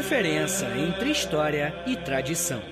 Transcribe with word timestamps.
diferença 0.00 0.66
entre 0.78 1.10
história 1.10 1.74
e 1.86 1.94
tradição? 1.94 2.62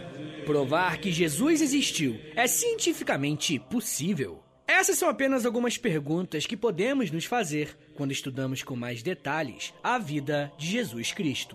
Provar 0.46 0.96
que 0.96 1.12
Jesus 1.12 1.60
existiu 1.60 2.18
é 2.34 2.46
cientificamente 2.46 3.58
possível? 3.58 4.42
Essas 4.66 4.96
são 4.96 5.10
apenas 5.10 5.44
algumas 5.44 5.76
perguntas 5.76 6.46
que 6.46 6.56
podemos 6.56 7.10
nos 7.10 7.26
fazer 7.26 7.76
quando 7.94 8.12
estudamos 8.12 8.62
com 8.62 8.74
mais 8.74 9.02
detalhes 9.02 9.74
a 9.84 9.98
vida 9.98 10.50
de 10.56 10.68
Jesus 10.68 11.12
Cristo. 11.12 11.54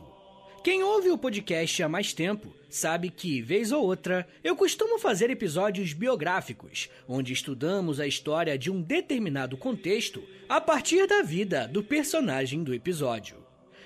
Quem 0.63 0.83
ouve 0.83 1.09
o 1.09 1.17
podcast 1.17 1.81
há 1.81 1.89
mais 1.89 2.13
tempo 2.13 2.55
sabe 2.69 3.09
que, 3.09 3.41
vez 3.41 3.71
ou 3.71 3.83
outra, 3.83 4.27
eu 4.43 4.55
costumo 4.55 4.99
fazer 4.99 5.31
episódios 5.31 5.91
biográficos, 5.91 6.87
onde 7.07 7.33
estudamos 7.33 7.99
a 7.99 8.05
história 8.05 8.59
de 8.59 8.69
um 8.69 8.79
determinado 8.79 9.57
contexto 9.57 10.23
a 10.47 10.61
partir 10.61 11.07
da 11.07 11.23
vida 11.23 11.67
do 11.67 11.83
personagem 11.83 12.63
do 12.63 12.75
episódio. 12.75 13.42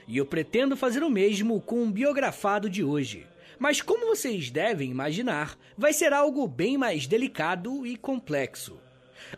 E 0.07 0.17
eu 0.17 0.25
pretendo 0.25 0.77
fazer 0.77 1.03
o 1.03 1.09
mesmo 1.09 1.59
com 1.59 1.83
o 1.83 1.91
biografado 1.91 2.69
de 2.69 2.83
hoje. 2.83 3.27
Mas, 3.59 3.81
como 3.81 4.07
vocês 4.07 4.49
devem 4.49 4.89
imaginar, 4.89 5.57
vai 5.77 5.91
ser 5.91 6.13
algo 6.13 6.47
bem 6.47 6.77
mais 6.77 7.07
delicado 7.07 7.85
e 7.85 7.97
complexo. 7.97 8.79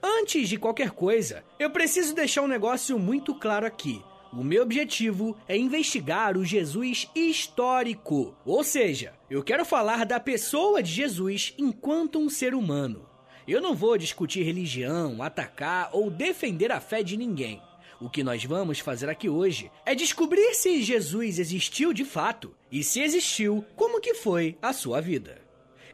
Antes 0.03 0.47
de 0.47 0.57
qualquer 0.57 0.91
coisa, 0.91 1.43
eu 1.57 1.69
preciso 1.69 2.13
deixar 2.13 2.41
um 2.41 2.47
negócio 2.47 2.99
muito 2.99 3.33
claro 3.33 3.65
aqui. 3.65 4.01
O 4.31 4.43
meu 4.43 4.61
objetivo 4.61 5.35
é 5.47 5.57
investigar 5.57 6.37
o 6.37 6.45
Jesus 6.45 7.09
histórico, 7.15 8.35
ou 8.45 8.63
seja, 8.63 9.13
eu 9.27 9.41
quero 9.41 9.65
falar 9.65 10.05
da 10.05 10.19
pessoa 10.19 10.83
de 10.83 10.91
Jesus 10.91 11.55
enquanto 11.57 12.19
um 12.19 12.29
ser 12.29 12.53
humano. 12.53 13.09
Eu 13.47 13.59
não 13.59 13.73
vou 13.73 13.97
discutir 13.97 14.43
religião, 14.43 15.23
atacar 15.23 15.89
ou 15.93 16.11
defender 16.11 16.71
a 16.71 16.79
fé 16.79 17.01
de 17.01 17.17
ninguém. 17.17 17.59
O 18.01 18.09
que 18.09 18.23
nós 18.23 18.45
vamos 18.45 18.79
fazer 18.79 19.09
aqui 19.09 19.27
hoje 19.27 19.69
é 19.85 19.93
descobrir 19.93 20.53
se 20.53 20.81
Jesus 20.81 21.37
existiu 21.37 21.91
de 21.91 22.05
fato 22.05 22.55
e 22.71 22.81
se 22.81 23.01
existiu, 23.01 23.65
como 23.75 23.99
que 23.99 24.13
foi 24.13 24.57
a 24.61 24.71
sua 24.71 25.01
vida. 25.01 25.41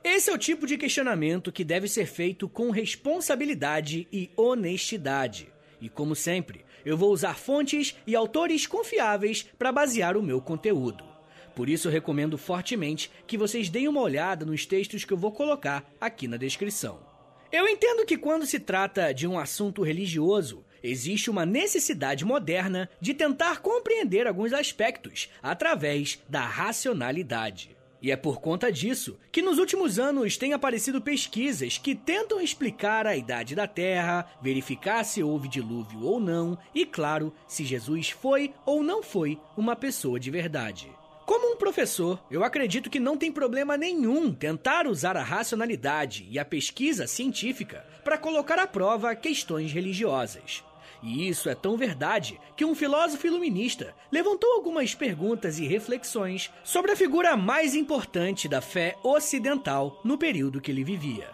Esse 0.03 0.29
é 0.29 0.33
o 0.33 0.37
tipo 0.37 0.67
de 0.67 0.77
questionamento 0.77 1.51
que 1.51 1.63
deve 1.63 1.87
ser 1.87 2.05
feito 2.05 2.47
com 2.47 2.69
responsabilidade 2.69 4.07
e 4.13 4.29
honestidade. 4.37 5.51
E 5.81 5.89
como 5.89 6.15
sempre, 6.15 6.63
eu 6.85 6.95
vou 6.95 7.11
usar 7.11 7.39
fontes 7.39 7.95
e 8.05 8.15
autores 8.15 8.67
confiáveis 8.67 9.47
para 9.57 9.71
basear 9.71 10.15
o 10.15 10.21
meu 10.21 10.39
conteúdo. 10.39 11.03
Por 11.55 11.67
isso, 11.67 11.89
recomendo 11.89 12.37
fortemente 12.37 13.09
que 13.25 13.37
vocês 13.37 13.67
deem 13.67 13.87
uma 13.87 14.01
olhada 14.01 14.45
nos 14.45 14.63
textos 14.67 15.03
que 15.03 15.13
eu 15.13 15.17
vou 15.17 15.31
colocar 15.31 15.83
aqui 15.99 16.27
na 16.27 16.37
descrição. 16.37 16.99
Eu 17.51 17.67
entendo 17.67 18.05
que 18.05 18.17
quando 18.17 18.45
se 18.45 18.59
trata 18.59 19.13
de 19.13 19.25
um 19.25 19.39
assunto 19.39 19.81
religioso, 19.81 20.64
existe 20.85 21.29
uma 21.29 21.45
necessidade 21.45 22.23
moderna 22.23 22.89
de 23.01 23.13
tentar 23.13 23.59
compreender 23.59 24.27
alguns 24.27 24.53
aspectos 24.53 25.29
através 25.41 26.19
da 26.29 26.41
racionalidade. 26.41 27.75
E 28.01 28.11
é 28.11 28.15
por 28.15 28.39
conta 28.39 28.71
disso 28.71 29.17
que 29.31 29.41
nos 29.41 29.57
últimos 29.57 29.97
anos 29.97 30.37
têm 30.37 30.53
aparecido 30.53 31.01
pesquisas 31.01 31.79
que 31.79 31.95
tentam 31.95 32.39
explicar 32.39 33.07
a 33.07 33.17
idade 33.17 33.55
da 33.55 33.65
Terra, 33.65 34.27
verificar 34.41 35.03
se 35.03 35.23
houve 35.23 35.47
dilúvio 35.47 36.03
ou 36.03 36.19
não, 36.19 36.55
e 36.73 36.85
claro, 36.85 37.33
se 37.47 37.65
Jesus 37.65 38.11
foi 38.11 38.53
ou 38.63 38.83
não 38.83 39.01
foi 39.01 39.39
uma 39.57 39.75
pessoa 39.75 40.19
de 40.19 40.29
verdade. 40.29 40.87
Como 41.25 41.51
um 41.51 41.57
professor, 41.57 42.23
eu 42.29 42.43
acredito 42.43 42.87
que 42.91 42.99
não 42.99 43.17
tem 43.17 43.31
problema 43.31 43.75
nenhum 43.75 44.31
tentar 44.31 44.85
usar 44.85 45.17
a 45.17 45.23
racionalidade 45.23 46.27
e 46.29 46.37
a 46.37 46.45
pesquisa 46.45 47.07
científica 47.07 47.83
para 48.03 48.19
colocar 48.19 48.59
à 48.59 48.67
prova 48.67 49.15
questões 49.15 49.73
religiosas. 49.73 50.63
E 51.05 51.29
isso 51.29 51.47
é 51.47 51.53
tão 51.53 51.77
verdade 51.77 52.41
que 52.57 52.65
um 52.65 52.73
filósofo 52.73 53.27
iluminista 53.27 53.93
levantou 54.11 54.51
algumas 54.53 54.95
perguntas 54.95 55.59
e 55.59 55.67
reflexões 55.67 56.51
sobre 56.63 56.91
a 56.91 56.95
figura 56.95 57.37
mais 57.37 57.75
importante 57.75 58.49
da 58.49 58.59
fé 58.59 58.95
ocidental 59.03 60.01
no 60.03 60.17
período 60.17 60.59
que 60.59 60.71
ele 60.71 60.83
vivia. 60.83 61.29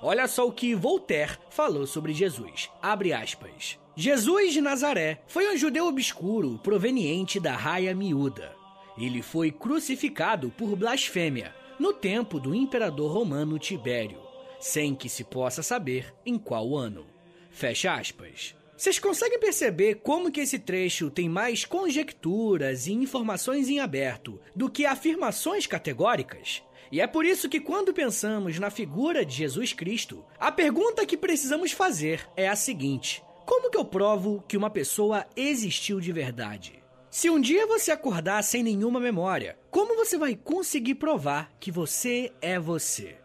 Olha 0.00 0.28
só 0.28 0.46
o 0.46 0.52
que 0.52 0.76
Voltaire 0.76 1.38
falou 1.50 1.88
sobre 1.88 2.14
Jesus. 2.14 2.70
Abre 2.80 3.12
aspas. 3.12 3.80
Jesus 3.96 4.52
de 4.52 4.60
Nazaré 4.60 5.20
foi 5.26 5.52
um 5.52 5.56
judeu 5.56 5.88
obscuro 5.88 6.60
proveniente 6.62 7.40
da 7.40 7.56
raia 7.56 7.92
miúda. 7.96 8.54
Ele 8.96 9.22
foi 9.22 9.50
crucificado 9.50 10.50
por 10.50 10.76
blasfêmia 10.76 11.52
no 11.80 11.92
tempo 11.92 12.38
do 12.38 12.54
imperador 12.54 13.10
romano 13.10 13.58
Tibério, 13.58 14.20
sem 14.60 14.94
que 14.94 15.08
se 15.08 15.24
possa 15.24 15.64
saber 15.64 16.14
em 16.24 16.38
qual 16.38 16.76
ano. 16.76 17.06
Fecha 17.50 17.92
aspas. 17.92 18.54
Vocês 18.76 18.98
conseguem 18.98 19.40
perceber 19.40 19.94
como 20.02 20.30
que 20.30 20.40
esse 20.40 20.58
trecho 20.58 21.10
tem 21.10 21.30
mais 21.30 21.64
conjecturas 21.64 22.86
e 22.86 22.92
informações 22.92 23.70
em 23.70 23.80
aberto 23.80 24.38
do 24.54 24.70
que 24.70 24.84
afirmações 24.84 25.66
categóricas? 25.66 26.62
E 26.92 27.00
é 27.00 27.06
por 27.06 27.24
isso 27.24 27.48
que 27.48 27.58
quando 27.58 27.94
pensamos 27.94 28.58
na 28.58 28.68
figura 28.68 29.24
de 29.24 29.34
Jesus 29.34 29.72
Cristo, 29.72 30.22
a 30.38 30.52
pergunta 30.52 31.06
que 31.06 31.16
precisamos 31.16 31.72
fazer 31.72 32.28
é 32.36 32.48
a 32.48 32.54
seguinte: 32.54 33.24
como 33.46 33.70
que 33.70 33.78
eu 33.78 33.84
provo 33.84 34.44
que 34.46 34.58
uma 34.58 34.68
pessoa 34.68 35.24
existiu 35.34 35.98
de 35.98 36.12
verdade? 36.12 36.84
Se 37.10 37.30
um 37.30 37.40
dia 37.40 37.66
você 37.66 37.90
acordar 37.90 38.44
sem 38.44 38.62
nenhuma 38.62 39.00
memória, 39.00 39.58
como 39.70 39.96
você 39.96 40.18
vai 40.18 40.36
conseguir 40.36 40.96
provar 40.96 41.50
que 41.58 41.72
você 41.72 42.30
é 42.42 42.58
você? 42.58 43.16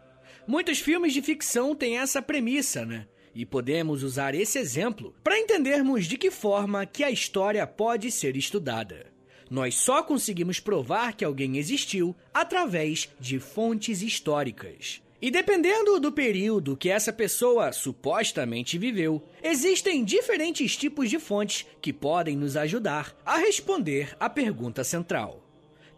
Muitos 0.46 0.78
filmes 0.78 1.12
de 1.12 1.20
ficção 1.20 1.74
têm 1.74 1.98
essa 1.98 2.22
premissa, 2.22 2.86
né? 2.86 3.06
E 3.34 3.46
podemos 3.46 4.02
usar 4.02 4.34
esse 4.34 4.58
exemplo 4.58 5.14
para 5.24 5.38
entendermos 5.38 6.06
de 6.06 6.18
que 6.18 6.30
forma 6.30 6.84
que 6.84 7.02
a 7.02 7.10
história 7.10 7.66
pode 7.66 8.10
ser 8.10 8.36
estudada. 8.36 9.06
Nós 9.50 9.74
só 9.74 10.02
conseguimos 10.02 10.60
provar 10.60 11.14
que 11.14 11.24
alguém 11.24 11.56
existiu 11.58 12.16
através 12.32 13.10
de 13.20 13.38
fontes 13.38 14.02
históricas. 14.02 15.02
E 15.20 15.30
dependendo 15.30 16.00
do 16.00 16.10
período 16.10 16.76
que 16.76 16.88
essa 16.88 17.12
pessoa 17.12 17.72
supostamente 17.72 18.76
viveu, 18.76 19.22
existem 19.42 20.04
diferentes 20.04 20.76
tipos 20.76 21.08
de 21.08 21.18
fontes 21.18 21.64
que 21.80 21.92
podem 21.92 22.36
nos 22.36 22.56
ajudar 22.56 23.16
a 23.24 23.36
responder 23.36 24.16
à 24.18 24.28
pergunta 24.28 24.82
central. 24.82 25.46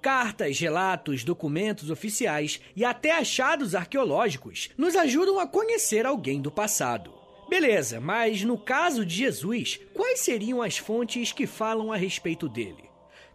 Cartas, 0.02 0.58
relatos, 0.58 1.24
documentos 1.24 1.88
oficiais 1.88 2.60
e 2.76 2.84
até 2.84 3.12
achados 3.12 3.74
arqueológicos 3.74 4.68
nos 4.76 4.94
ajudam 4.94 5.40
a 5.40 5.46
conhecer 5.46 6.04
alguém 6.04 6.42
do 6.42 6.50
passado. 6.50 7.23
Beleza, 7.48 8.00
mas 8.00 8.42
no 8.42 8.58
caso 8.58 9.04
de 9.04 9.14
Jesus, 9.14 9.78
quais 9.92 10.20
seriam 10.20 10.62
as 10.62 10.78
fontes 10.78 11.32
que 11.32 11.46
falam 11.46 11.92
a 11.92 11.96
respeito 11.96 12.48
dele? 12.48 12.84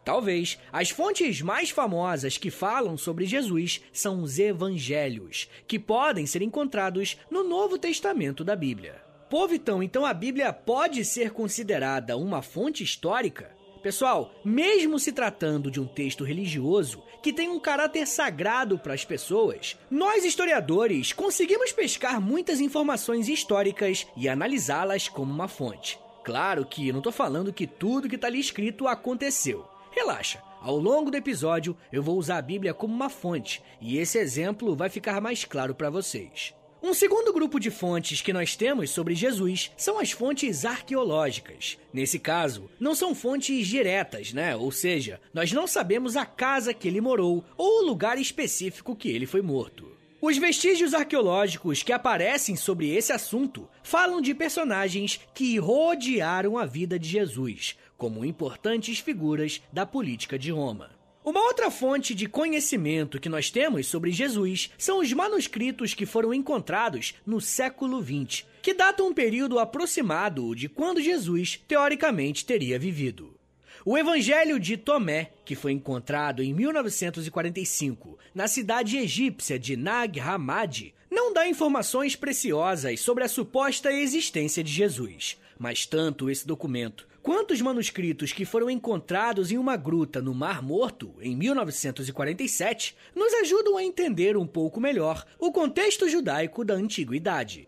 Talvez 0.04 0.58
as 0.72 0.90
fontes 0.90 1.42
mais 1.42 1.70
famosas 1.70 2.38
que 2.38 2.50
falam 2.50 2.98
sobre 2.98 3.26
Jesus 3.26 3.82
são 3.94 4.24
os 4.24 4.40
evangelhos, 4.40 5.48
que 5.68 5.78
podem 5.78 6.26
ser 6.26 6.42
encontrados 6.42 7.18
no 7.30 7.44
Novo 7.44 7.78
Testamento 7.78 8.44
da 8.44 8.56
Bíblia. 8.56 9.02
Pô, 9.30 9.48
Vitão, 9.48 9.84
então 9.84 10.06
a 10.06 10.14
Bíblia 10.14 10.52
pode 10.52 11.06
ser 11.06 11.32
considerada 11.32 12.18
uma 12.18 12.42
fonte 12.42 12.84
histórica? 12.84 13.56
Pessoal, 13.84 14.34
mesmo 14.44 14.98
se 14.98 15.12
tratando 15.12 15.70
de 15.70 15.80
um 15.80 15.86
texto 15.86 16.24
religioso 16.24 17.04
que 17.22 17.34
tem 17.34 17.50
um 17.50 17.60
caráter 17.60 18.08
sagrado 18.08 18.78
para 18.78 18.94
as 18.94 19.04
pessoas, 19.06 19.78
nós 19.90 20.24
historiadores 20.24 21.14
conseguimos 21.14 21.72
pescar 21.72 22.22
muitas 22.22 22.60
informações 22.60 23.28
históricas 23.28 24.08
e 24.16 24.30
analisá-las 24.30 25.08
como 25.08 25.32
uma 25.32 25.48
fonte. 25.48 26.00
Claro 26.24 26.66
que 26.66 26.92
não 26.92 27.00
estou 27.00 27.14
falando 27.14 27.54
que 27.54 27.66
tudo 27.66 28.08
que 28.08 28.16
está 28.16 28.28
ali 28.28 28.40
escrito 28.40 28.88
aconteceu. 28.88 29.66
Relaxa, 29.92 30.42
ao 30.62 30.78
longo 30.78 31.10
do 31.10 31.18
episódio 31.18 31.76
eu 31.92 32.04
vou 32.04 32.18
usar 32.18 32.38
a 32.38 32.42
Bíblia 32.42 32.74
como 32.74 32.94
uma 32.94 33.10
fonte 33.10 33.62
e 33.82 33.98
esse 33.98 34.18
exemplo 34.18 34.76
vai 34.76 34.90
ficar 34.90 35.20
mais 35.20 35.44
claro 35.44 35.74
para 35.74 35.90
vocês. 35.90 36.54
Um 36.82 36.94
segundo 36.94 37.34
grupo 37.34 37.60
de 37.60 37.70
fontes 37.70 38.22
que 38.22 38.32
nós 38.32 38.56
temos 38.56 38.92
sobre 38.92 39.14
Jesus 39.14 39.70
são 39.76 40.00
as 40.00 40.12
fontes 40.12 40.64
arqueológicas. 40.64 41.78
Nesse 41.94 42.18
caso, 42.18 42.70
não 42.80 42.96
são 42.96 43.14
fontes 43.14 43.68
diretas, 43.68 44.32
né? 44.32 44.56
Ou 44.56 44.72
seja, 44.72 45.20
nós 45.34 45.52
não 45.52 45.68
sabemos 45.68 46.16
a 46.16 46.26
casa 46.26 46.74
que 46.74 46.88
ele 46.88 47.02
morou 47.02 47.44
ou 47.58 47.84
o 47.84 47.86
lugar 47.86 48.18
específico 48.18 48.96
que 48.96 49.10
ele 49.10 49.26
foi 49.26 49.42
morto. 49.42 49.92
Os 50.22 50.38
vestígios 50.38 50.94
arqueológicos 50.94 51.84
que 51.84 51.92
aparecem 51.92 52.56
sobre 52.56 52.90
esse 52.90 53.12
assunto 53.12 53.68
falam 53.84 54.22
de 54.22 54.34
personagens 54.34 55.20
que 55.34 55.58
rodearam 55.58 56.58
a 56.58 56.66
vida 56.66 56.98
de 56.98 57.10
Jesus, 57.10 57.78
como 57.98 58.24
importantes 58.24 59.00
figuras 59.00 59.62
da 59.72 59.86
política 59.86 60.40
de 60.40 60.52
Roma. 60.52 60.99
Uma 61.24 61.42
outra 61.42 61.70
fonte 61.70 62.16
de 62.16 62.28
conhecimento 62.28 63.20
que 63.20 63.28
nós 63.28 63.52
temos 63.52 63.88
sobre 63.88 64.10
Jesus 64.10 64.72
são 64.78 65.00
os 65.00 65.12
manuscritos 65.12 65.94
que 65.94 66.06
foram 66.06 66.34
encontrados 66.34 67.14
no 67.26 67.42
século 67.42 68.02
XX, 68.02 68.46
que 68.62 68.74
datam 68.74 69.10
um 69.10 69.14
período 69.14 69.60
aproximado 69.60 70.56
de 70.56 70.70
quando 70.70 71.02
Jesus 71.02 71.62
teoricamente 71.68 72.46
teria 72.46 72.80
vivido. 72.80 73.38
O 73.86 73.98
Evangelho 73.98 74.60
de 74.60 74.78
Tomé, 74.78 75.32
que 75.44 75.56
foi 75.56 75.74
encontrado 75.74 76.42
em 76.42 76.54
1945 76.54 78.18
na 78.34 78.48
cidade 78.48 78.98
egípcia 78.98 79.60
de 79.60 79.76
Nag 79.76 80.20
Hammadi, 80.20 80.94
não 81.12 81.34
dá 81.34 81.48
informações 81.48 82.16
preciosas 82.16 83.02
sobre 83.02 83.26
a 83.26 83.28
suposta 83.28 83.92
existência 83.92 84.64
de 84.64 84.72
Jesus, 84.72 85.38
mas 85.58 85.86
tanto 85.86 86.30
esse 86.30 86.48
documento 86.48 87.09
quanto 87.30 87.50
tantos 87.50 87.62
manuscritos 87.62 88.32
que 88.32 88.44
foram 88.44 88.70
encontrados 88.70 89.52
em 89.52 89.58
uma 89.58 89.76
gruta 89.76 90.22
no 90.22 90.34
Mar 90.34 90.64
Morto 90.64 91.16
em 91.22 91.36
1947 91.36 92.96
nos 93.16 93.34
ajudam 93.36 93.78
a 93.78 93.84
entender 93.84 94.38
um 94.38 94.48
pouco 94.48 94.80
melhor 94.80 95.26
o 95.40 95.52
contexto 95.52 96.10
judaico 96.10 96.64
da 96.66 96.74
antiguidade. 96.74 97.68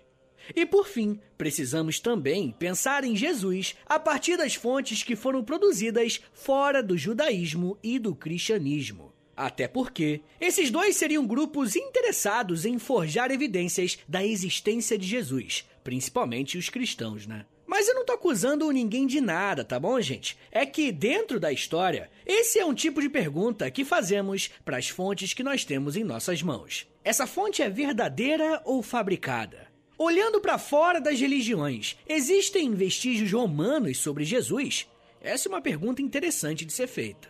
E 0.55 0.65
por 0.65 0.87
fim, 0.87 1.19
precisamos 1.37 1.99
também 1.99 2.51
pensar 2.57 3.03
em 3.03 3.15
Jesus 3.15 3.75
a 3.85 3.99
partir 3.99 4.37
das 4.37 4.55
fontes 4.55 5.03
que 5.03 5.15
foram 5.15 5.43
produzidas 5.43 6.21
fora 6.33 6.81
do 6.81 6.97
judaísmo 6.97 7.77
e 7.83 7.99
do 7.99 8.15
cristianismo. 8.15 9.13
Até 9.35 9.67
porque 9.67 10.21
esses 10.39 10.69
dois 10.69 10.95
seriam 10.95 11.25
grupos 11.25 11.75
interessados 11.75 12.65
em 12.65 12.77
forjar 12.77 13.31
evidências 13.31 13.97
da 14.07 14.23
existência 14.23 14.97
de 14.97 15.07
Jesus, 15.07 15.67
principalmente 15.83 16.57
os 16.57 16.69
cristãos, 16.69 17.25
né? 17.25 17.45
Mas 17.81 17.87
eu 17.87 17.95
não 17.95 18.05
tô 18.05 18.13
acusando 18.13 18.69
ninguém 18.69 19.07
de 19.07 19.19
nada, 19.19 19.65
tá 19.65 19.79
bom, 19.79 19.99
gente? 19.99 20.37
É 20.51 20.67
que 20.67 20.91
dentro 20.91 21.39
da 21.39 21.51
história, 21.51 22.11
esse 22.27 22.59
é 22.59 22.63
um 22.63 22.75
tipo 22.75 23.01
de 23.01 23.09
pergunta 23.09 23.71
que 23.71 23.83
fazemos 23.83 24.51
para 24.63 24.77
as 24.77 24.87
fontes 24.87 25.33
que 25.33 25.41
nós 25.41 25.65
temos 25.65 25.97
em 25.97 26.03
nossas 26.03 26.43
mãos. 26.43 26.87
Essa 27.03 27.25
fonte 27.25 27.63
é 27.63 27.71
verdadeira 27.71 28.61
ou 28.65 28.83
fabricada? 28.83 29.67
Olhando 29.97 30.39
para 30.39 30.59
fora 30.59 31.01
das 31.01 31.19
religiões, 31.19 31.97
existem 32.07 32.71
vestígios 32.75 33.31
romanos 33.31 33.97
sobre 33.97 34.25
Jesus? 34.25 34.87
Essa 35.19 35.47
é 35.47 35.49
uma 35.49 35.59
pergunta 35.59 36.03
interessante 36.03 36.63
de 36.63 36.73
ser 36.73 36.85
feita. 36.85 37.29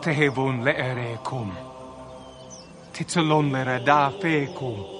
Tehevon 0.00 0.62
leerekum. 0.62 1.52
Titsalon 2.94 3.50
leradafekum. 3.50 4.95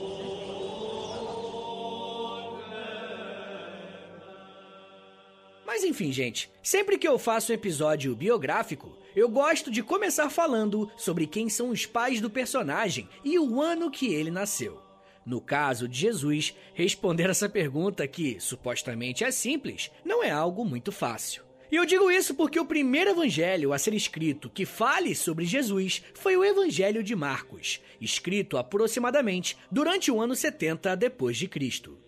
Enfim, 5.86 6.10
gente, 6.12 6.50
sempre 6.62 6.98
que 6.98 7.06
eu 7.06 7.18
faço 7.18 7.52
um 7.52 7.54
episódio 7.54 8.14
biográfico, 8.14 8.96
eu 9.14 9.28
gosto 9.28 9.70
de 9.70 9.82
começar 9.82 10.28
falando 10.28 10.90
sobre 10.96 11.26
quem 11.26 11.48
são 11.48 11.70
os 11.70 11.86
pais 11.86 12.20
do 12.20 12.28
personagem 12.28 13.08
e 13.24 13.38
o 13.38 13.60
ano 13.60 13.90
que 13.90 14.12
ele 14.12 14.30
nasceu. 14.30 14.82
No 15.24 15.40
caso 15.40 15.88
de 15.88 15.98
Jesus, 15.98 16.54
responder 16.74 17.30
essa 17.30 17.48
pergunta, 17.48 18.06
que 18.06 18.38
supostamente 18.38 19.24
é 19.24 19.30
simples, 19.30 19.90
não 20.04 20.22
é 20.22 20.30
algo 20.30 20.64
muito 20.64 20.92
fácil. 20.92 21.42
E 21.70 21.76
eu 21.76 21.84
digo 21.84 22.10
isso 22.10 22.34
porque 22.34 22.60
o 22.60 22.64
primeiro 22.64 23.10
evangelho 23.10 23.72
a 23.72 23.78
ser 23.78 23.92
escrito 23.92 24.48
que 24.48 24.64
fale 24.64 25.14
sobre 25.16 25.44
Jesus 25.44 26.00
foi 26.14 26.36
o 26.36 26.44
Evangelho 26.44 27.02
de 27.02 27.16
Marcos, 27.16 27.80
escrito 28.00 28.56
aproximadamente 28.56 29.56
durante 29.70 30.10
o 30.10 30.20
ano 30.20 30.36
70 30.36 30.94
depois 30.94 31.36
de 31.36 31.48
Cristo. 31.48 31.98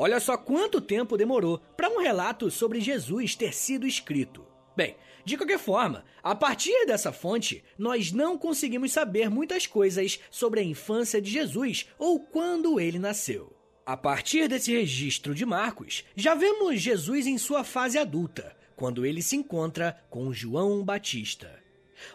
Olha 0.00 0.20
só 0.20 0.36
quanto 0.36 0.80
tempo 0.80 1.16
demorou 1.16 1.58
para 1.76 1.90
um 1.90 1.98
relato 1.98 2.52
sobre 2.52 2.80
Jesus 2.80 3.34
ter 3.34 3.52
sido 3.52 3.84
escrito. 3.84 4.46
Bem, 4.76 4.94
de 5.24 5.36
qualquer 5.36 5.58
forma, 5.58 6.04
a 6.22 6.36
partir 6.36 6.86
dessa 6.86 7.10
fonte, 7.10 7.64
nós 7.76 8.12
não 8.12 8.38
conseguimos 8.38 8.92
saber 8.92 9.28
muitas 9.28 9.66
coisas 9.66 10.20
sobre 10.30 10.60
a 10.60 10.62
infância 10.62 11.20
de 11.20 11.28
Jesus 11.28 11.88
ou 11.98 12.20
quando 12.20 12.78
ele 12.78 12.96
nasceu. 12.96 13.52
A 13.84 13.96
partir 13.96 14.46
desse 14.46 14.70
registro 14.70 15.34
de 15.34 15.44
Marcos, 15.44 16.04
já 16.14 16.32
vemos 16.32 16.80
Jesus 16.80 17.26
em 17.26 17.36
sua 17.36 17.64
fase 17.64 17.98
adulta, 17.98 18.56
quando 18.76 19.04
ele 19.04 19.20
se 19.20 19.34
encontra 19.34 20.00
com 20.08 20.32
João 20.32 20.84
Batista. 20.84 21.60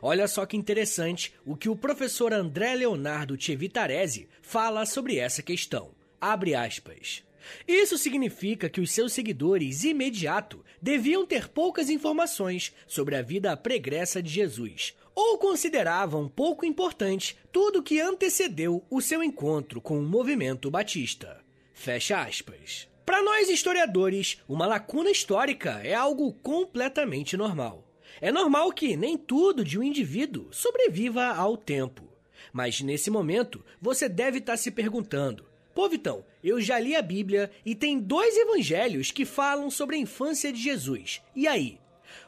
Olha 0.02 0.26
só 0.26 0.46
que 0.46 0.56
interessante 0.56 1.34
o 1.46 1.58
que 1.58 1.68
o 1.68 1.76
professor 1.76 2.32
André 2.32 2.76
Leonardo 2.76 3.36
Chevitarese 3.38 4.30
fala 4.42 4.86
sobre 4.86 5.18
essa 5.18 5.44
questão. 5.44 5.92
Abre 6.22 6.56
aspas. 6.56 7.26
Isso 7.68 7.98
significa 7.98 8.70
que 8.70 8.82
os 8.82 8.92
seus 8.92 9.14
seguidores 9.14 9.84
imediato 9.84 10.64
deviam 10.82 11.26
ter 11.26 11.48
poucas 11.48 11.90
informações 11.90 12.74
sobre 12.88 13.16
a 13.16 13.22
vida 13.22 13.56
pregressa 13.56 14.22
de 14.22 14.30
Jesus, 14.30 14.96
ou 15.16 15.38
consideravam 15.38 16.28
pouco 16.28 16.66
importante 16.66 17.38
tudo 17.52 17.84
que 17.84 18.00
antecedeu 18.00 18.84
o 18.90 19.02
seu 19.02 19.24
encontro 19.24 19.80
com 19.80 20.00
o 20.00 20.04
movimento 20.04 20.72
batista. 20.72 21.42
Fecha 21.74 22.22
aspas. 22.22 22.88
Para 23.06 23.22
nós 23.22 23.50
historiadores, 23.50 24.38
uma 24.48 24.66
lacuna 24.66 25.12
histórica 25.12 25.82
é 25.84 25.94
algo 25.94 26.32
completamente 26.34 27.36
normal. 27.36 27.84
É 28.22 28.32
normal 28.32 28.72
que 28.72 28.96
nem 28.96 29.18
tudo 29.18 29.66
de 29.66 29.78
um 29.78 29.84
indivíduo 29.84 30.48
sobreviva 30.52 31.26
ao 31.26 31.58
tempo. 31.58 32.08
Mas 32.54 32.80
nesse 32.82 33.10
momento, 33.10 33.66
você 33.82 34.08
deve 34.08 34.38
estar 34.38 34.56
se 34.56 34.72
perguntando: 34.72 35.46
Pô, 35.74 35.90
Vitão, 35.90 36.24
eu 36.44 36.62
já 36.62 36.80
li 36.80 36.96
a 36.96 37.02
Bíblia 37.02 37.50
e 37.66 37.74
tem 37.74 38.00
dois 38.00 38.38
evangelhos 38.38 39.12
que 39.12 39.26
falam 39.26 39.72
sobre 39.72 39.96
a 39.96 40.00
infância 40.00 40.54
de 40.54 40.62
Jesus. 40.62 41.22
E 41.36 41.48
aí? 41.48 41.80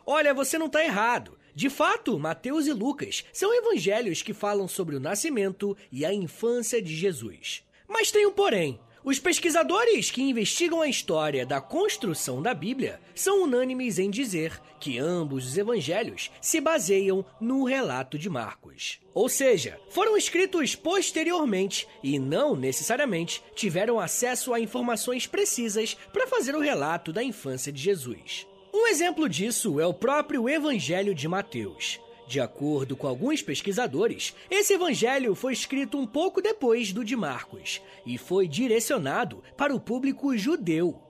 Olha, 0.06 0.34
você 0.34 0.58
não 0.58 0.66
está 0.66 0.84
errado. 0.84 1.38
De 1.54 1.70
fato, 1.70 2.20
Mateus 2.20 2.66
e 2.66 2.74
Lucas 2.74 3.24
são 3.32 3.54
evangelhos 3.54 4.22
que 4.22 4.34
falam 4.34 4.68
sobre 4.68 4.96
o 4.96 5.00
nascimento 5.00 5.78
e 5.92 6.04
a 6.04 6.14
infância 6.14 6.82
de 6.82 6.94
Jesus. 6.96 7.64
Mas 7.88 8.12
tem 8.12 8.26
um 8.26 8.32
porém. 8.32 8.80
Os 9.06 9.20
pesquisadores 9.20 10.10
que 10.10 10.24
investigam 10.24 10.82
a 10.82 10.88
história 10.88 11.46
da 11.46 11.62
construção 11.62 12.42
da 12.42 12.56
Bíblia 12.56 13.00
são 13.14 13.44
unânimes 13.44 14.00
em 14.00 14.10
dizer 14.10 14.60
que 14.80 14.98
ambos 14.98 15.46
os 15.46 15.56
evangelhos 15.56 16.32
se 16.42 16.60
baseiam 16.60 17.24
no 17.40 17.66
relato 17.66 18.18
de 18.18 18.28
Marcos. 18.32 19.00
Ou 19.14 19.30
seja, 19.30 19.80
foram 19.92 20.18
escritos 20.18 20.74
posteriormente 20.76 21.88
e 22.02 22.18
não 22.18 22.56
necessariamente 22.56 23.44
tiveram 23.54 24.00
acesso 24.00 24.56
a 24.56 24.60
informações 24.60 25.28
precisas 25.28 25.96
para 26.12 26.26
fazer 26.26 26.56
o 26.56 26.60
relato 26.60 27.14
da 27.14 27.24
infância 27.24 27.72
de 27.72 27.80
Jesus. 27.80 28.48
Um 28.74 28.88
exemplo 28.88 29.30
disso 29.30 29.80
é 29.80 29.86
o 29.86 29.94
próprio 29.94 30.50
Evangelho 30.50 31.14
de 31.14 31.28
Mateus. 31.28 32.00
De 32.28 32.40
acordo 32.40 32.96
com 32.96 33.08
alguns 33.08 33.42
pesquisadores, 33.42 34.36
esse 34.50 34.74
evangelho 34.74 35.36
foi 35.36 35.54
escrito 35.54 35.98
um 35.98 36.08
pouco 36.08 36.42
depois 36.42 36.92
do 36.92 37.06
de 37.06 37.16
Marcos 37.16 37.82
e 38.06 38.18
foi 38.18 38.48
direcionado 38.48 39.44
para 39.56 39.76
o 39.76 39.80
público 39.80 40.36
judeu. 40.36 41.02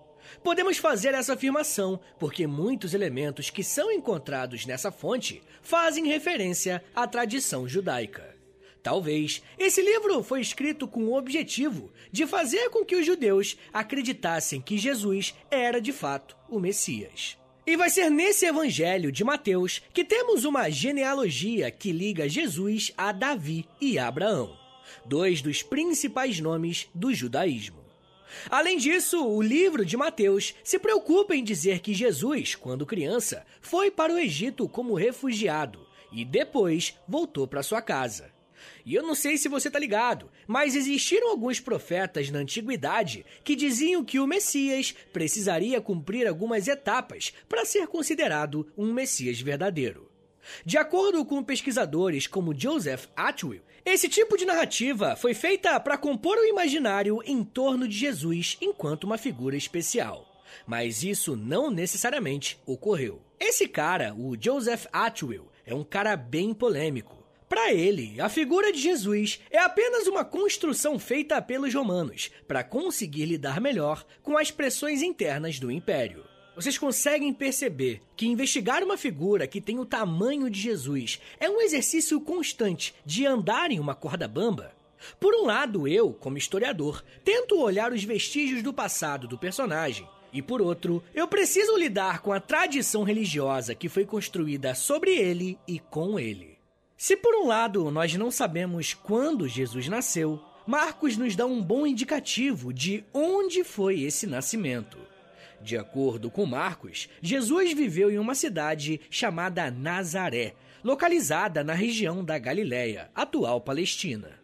Podemos 0.44 0.78
fazer 0.78 1.14
essa 1.14 1.34
afirmação 1.34 2.00
porque 2.20 2.46
muitos 2.46 2.94
elementos 2.94 3.50
que 3.50 3.64
são 3.64 3.92
encontrados 3.92 4.66
nessa 4.66 4.92
fonte 4.92 5.42
fazem 5.62 6.08
referência 6.08 6.84
à 6.94 7.08
tradição 7.08 7.68
judaica. 7.68 8.36
Talvez 8.84 9.42
esse 9.58 9.82
livro 9.82 10.22
foi 10.22 10.42
escrito 10.42 10.88
com 10.88 11.06
o 11.06 11.18
objetivo 11.18 11.92
de 12.12 12.28
fazer 12.28 12.70
com 12.70 12.86
que 12.86 12.96
os 12.96 13.06
judeus 13.06 13.58
acreditassem 13.74 14.62
que 14.62 14.78
Jesus 14.78 15.34
era 15.50 15.82
de 15.82 15.92
fato 15.92 16.38
o 16.50 16.60
Messias. 16.60 17.38
E 17.68 17.76
vai 17.76 17.90
ser 17.90 18.12
nesse 18.12 18.46
evangelho 18.46 19.12
de 19.12 19.24
Mateus 19.24 19.82
que 19.92 20.04
temos 20.04 20.46
uma 20.46 20.70
genealogia 20.70 21.72
que 21.72 21.92
liga 21.92 22.30
Jesus 22.30 22.92
a 22.96 23.12
Davi 23.12 23.68
e 23.82 23.98
Abraão, 23.98 24.56
dois 25.04 25.42
dos 25.42 25.64
principais 25.64 26.40
nomes 26.40 26.88
do 26.94 27.12
judaísmo. 27.12 27.84
Além 28.52 28.78
disso, 28.78 29.26
o 29.26 29.42
livro 29.42 29.84
de 29.84 29.98
Mateus 29.98 30.54
se 30.64 30.78
preocupa 30.78 31.36
em 31.36 31.44
dizer 31.44 31.80
que 31.80 31.94
Jesus, 31.94 32.54
quando 32.54 32.86
criança, 32.86 33.44
foi 33.62 33.90
para 33.90 34.14
o 34.14 34.18
Egito 34.20 34.70
como 34.70 34.94
refugiado 34.94 35.88
e 36.12 36.24
depois 36.24 36.96
voltou 37.08 37.48
para 37.48 37.64
sua 37.64 37.82
casa. 37.82 38.35
E 38.86 38.96
eu 38.96 39.04
não 39.04 39.16
sei 39.16 39.38
se 39.38 39.50
você 39.50 39.70
tá 39.70 39.80
ligado, 39.80 40.30
mas 40.48 40.76
existiram 40.76 41.30
alguns 41.30 41.60
profetas 41.60 42.30
na 42.30 42.40
antiguidade 42.40 43.26
que 43.44 43.56
diziam 43.56 44.04
que 44.04 44.20
o 44.20 44.28
Messias 44.28 44.94
precisaria 45.12 45.82
cumprir 45.82 46.28
algumas 46.28 46.68
etapas 46.68 47.34
para 47.50 47.66
ser 47.66 47.88
considerado 47.88 48.68
um 48.78 48.94
Messias 48.94 49.40
verdadeiro. 49.40 50.10
De 50.64 50.78
acordo 50.78 51.26
com 51.26 51.44
pesquisadores 51.44 52.28
como 52.28 52.58
Joseph 52.58 53.08
Atwill, 53.16 53.62
esse 53.84 54.10
tipo 54.10 54.38
de 54.38 54.46
narrativa 54.46 55.16
foi 55.16 55.34
feita 55.34 55.80
para 55.80 55.98
compor 55.98 56.38
o 56.38 56.46
imaginário 56.46 57.20
em 57.26 57.44
torno 57.44 57.88
de 57.88 57.96
Jesus 57.98 58.58
enquanto 58.62 59.04
uma 59.04 59.18
figura 59.18 59.56
especial. 59.56 60.44
Mas 60.66 61.04
isso 61.04 61.36
não 61.36 61.70
necessariamente 61.70 62.60
ocorreu. 62.66 63.22
Esse 63.40 63.68
cara, 63.68 64.14
o 64.16 64.36
Joseph 64.40 64.86
Atwill, 64.92 65.48
é 65.66 65.74
um 65.76 65.84
cara 65.84 66.16
bem 66.16 66.54
polêmico. 66.54 67.15
Para 67.48 67.72
ele, 67.72 68.20
a 68.20 68.28
figura 68.28 68.72
de 68.74 68.80
Jesus 68.80 69.40
é 69.52 69.60
apenas 69.60 70.08
uma 70.08 70.26
construção 70.26 70.98
feita 70.98 71.40
pelos 71.42 71.74
romanos 71.74 72.32
para 72.48 72.64
conseguir 72.64 73.26
lidar 73.26 73.62
melhor 73.62 74.06
com 74.24 74.36
as 74.38 74.50
pressões 74.50 75.04
internas 75.04 75.60
do 75.60 75.70
império. 75.72 76.24
Vocês 76.56 76.78
conseguem 76.78 77.34
perceber 77.34 78.02
que 78.16 78.26
investigar 78.26 78.84
uma 78.84 78.98
figura 78.98 79.46
que 79.46 79.62
tem 79.62 79.78
o 79.78 79.86
tamanho 79.86 80.50
de 80.50 80.60
Jesus 80.60 81.20
é 81.40 81.50
um 81.50 81.62
exercício 81.62 82.20
constante 82.20 82.96
de 83.06 83.26
andar 83.26 83.70
em 83.72 83.80
uma 83.80 83.94
corda 83.94 84.28
bamba? 84.28 84.74
Por 85.20 85.36
um 85.36 85.46
lado, 85.46 85.88
eu, 85.88 86.14
como 86.14 86.38
historiador, 86.38 87.04
tento 87.24 87.60
olhar 87.60 87.92
os 87.92 88.04
vestígios 88.04 88.64
do 88.64 88.74
passado 88.74 89.28
do 89.28 89.38
personagem, 89.38 90.08
e 90.34 90.42
por 90.42 90.62
outro, 90.62 91.04
eu 91.14 91.28
preciso 91.28 91.78
lidar 91.78 92.22
com 92.22 92.34
a 92.34 92.40
tradição 92.40 93.04
religiosa 93.04 93.76
que 93.76 93.88
foi 93.88 94.06
construída 94.06 94.74
sobre 94.74 95.12
ele 95.12 95.60
e 95.68 95.78
com 95.80 96.20
ele. 96.20 96.55
Se 96.98 97.18
por 97.18 97.36
um 97.36 97.48
lado 97.48 97.92
nós 97.92 98.16
não 98.16 98.32
sabemos 98.32 98.94
quando 98.94 99.48
Jesus 99.50 99.88
nasceu, 99.88 100.42
Marcos 100.66 101.18
nos 101.18 101.36
dá 101.36 101.46
um 101.46 101.62
bom 101.62 101.86
indicativo 101.86 102.74
de 102.74 103.04
onde 103.14 103.64
foi 103.64 104.02
esse 104.02 104.26
nascimento. 104.26 104.98
De 105.62 105.78
acordo 105.78 106.32
com 106.32 106.46
Marcos, 106.46 107.10
Jesus 107.22 107.74
viveu 107.74 108.10
em 108.10 108.18
uma 108.18 108.34
cidade 108.34 109.02
chamada 109.10 109.70
Nazaré, 109.70 110.54
localizada 110.84 111.64
na 111.64 111.74
região 111.74 112.24
da 112.24 112.40
Galiléia, 112.40 113.10
atual 113.14 113.60
Palestina. 113.60 114.40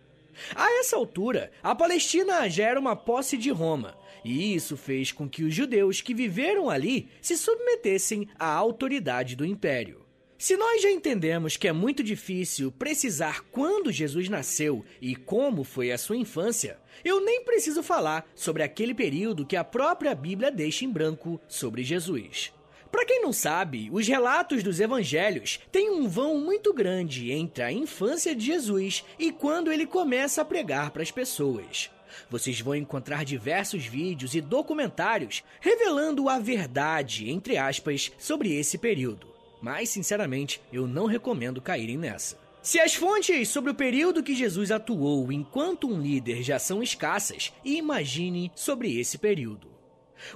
A 0.53 0.79
essa 0.79 0.97
altura, 0.97 1.51
a 1.63 1.73
Palestina 1.73 2.49
já 2.49 2.65
era 2.65 2.79
uma 2.79 2.95
posse 2.95 3.37
de 3.37 3.49
Roma, 3.49 3.95
e 4.25 4.53
isso 4.53 4.75
fez 4.75 5.11
com 5.11 5.29
que 5.29 5.43
os 5.43 5.53
judeus 5.53 6.01
que 6.01 6.13
viveram 6.13 6.69
ali 6.69 7.09
se 7.21 7.37
submetessem 7.37 8.27
à 8.37 8.47
autoridade 8.47 9.35
do 9.35 9.45
império. 9.45 10.01
Se 10.41 10.57
nós 10.57 10.81
já 10.81 10.89
entendemos 10.89 11.55
que 11.55 11.67
é 11.67 11.71
muito 11.71 12.01
difícil 12.01 12.71
precisar 12.71 13.43
quando 13.51 13.91
Jesus 13.91 14.27
nasceu 14.27 14.83
e 14.99 15.15
como 15.15 15.63
foi 15.63 15.91
a 15.91 15.99
sua 15.99 16.17
infância, 16.17 16.79
eu 17.05 17.23
nem 17.23 17.43
preciso 17.43 17.83
falar 17.83 18.27
sobre 18.33 18.63
aquele 18.63 18.95
período 18.95 19.45
que 19.45 19.55
a 19.55 19.63
própria 19.63 20.15
Bíblia 20.15 20.49
deixa 20.49 20.83
em 20.83 20.89
branco 20.89 21.39
sobre 21.47 21.83
Jesus. 21.83 22.51
Para 22.91 23.05
quem 23.05 23.21
não 23.21 23.31
sabe, 23.31 23.87
os 23.91 24.07
relatos 24.07 24.63
dos 24.63 24.79
evangelhos 24.79 25.59
têm 25.71 25.91
um 25.91 26.07
vão 26.09 26.39
muito 26.39 26.73
grande 26.73 27.31
entre 27.31 27.63
a 27.63 27.71
infância 27.71 28.35
de 28.35 28.43
Jesus 28.43 29.05
e 29.19 29.31
quando 29.31 29.71
ele 29.71 29.85
começa 29.85 30.41
a 30.41 30.45
pregar 30.45 30.89
para 30.89 31.03
as 31.03 31.11
pessoas. 31.11 31.91
Vocês 32.31 32.59
vão 32.59 32.73
encontrar 32.73 33.23
diversos 33.23 33.85
vídeos 33.85 34.33
e 34.33 34.41
documentários 34.41 35.43
revelando 35.59 36.27
a 36.27 36.39
verdade, 36.39 37.29
entre 37.29 37.57
aspas, 37.57 38.11
sobre 38.17 38.51
esse 38.55 38.79
período 38.79 39.30
mas 39.61 39.89
sinceramente 39.89 40.61
eu 40.73 40.87
não 40.87 41.05
recomendo 41.05 41.61
caírem 41.61 41.97
nessa. 41.97 42.37
Se 42.61 42.79
as 42.79 42.93
fontes 42.93 43.49
sobre 43.49 43.71
o 43.71 43.75
período 43.75 44.21
que 44.21 44.35
Jesus 44.35 44.71
atuou 44.71 45.31
enquanto 45.31 45.87
um 45.87 45.99
líder 45.99 46.43
já 46.43 46.59
são 46.59 46.83
escassas, 46.83 47.51
imagine 47.65 48.51
sobre 48.53 48.99
esse 48.99 49.17
período. 49.17 49.71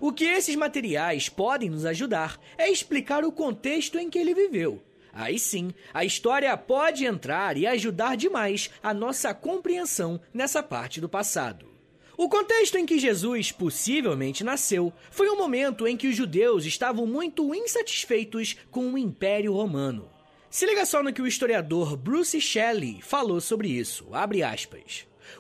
O 0.01 0.11
que 0.11 0.25
esses 0.25 0.55
materiais 0.55 1.29
podem 1.29 1.69
nos 1.69 1.85
ajudar 1.85 2.39
é 2.57 2.69
explicar 2.69 3.23
o 3.23 3.31
contexto 3.31 3.99
em 3.99 4.09
que 4.09 4.17
ele 4.17 4.33
viveu. 4.33 4.81
Aí 5.13 5.37
sim, 5.39 5.71
a 5.93 6.03
história 6.03 6.55
pode 6.57 7.05
entrar 7.05 7.57
e 7.57 7.67
ajudar 7.67 8.17
demais 8.17 8.69
a 8.81 8.93
nossa 8.93 9.33
compreensão 9.33 10.19
nessa 10.33 10.61
parte 10.61 10.99
do 10.99 11.07
passado. 11.07 11.74
O 12.17 12.29
contexto 12.29 12.77
em 12.77 12.85
que 12.85 12.97
Jesus 12.97 13.51
possivelmente 13.51 14.43
nasceu 14.43 14.93
foi 15.11 15.29
um 15.29 15.37
momento 15.37 15.85
em 15.85 15.97
que 15.97 16.07
os 16.07 16.15
judeus 16.15 16.65
estavam 16.65 17.05
muito 17.05 17.53
insatisfeitos 17.53 18.55
com 18.71 18.93
o 18.93 18.97
Império 18.97 19.53
Romano. 19.53 20.09
Se 20.49 20.65
liga 20.65 20.85
só 20.85 21.03
no 21.03 21.11
que 21.11 21.21
o 21.21 21.27
historiador 21.27 21.97
Bruce 21.97 22.39
Shelley 22.39 23.01
falou 23.01 23.41
sobre 23.41 23.67
isso, 23.67 24.07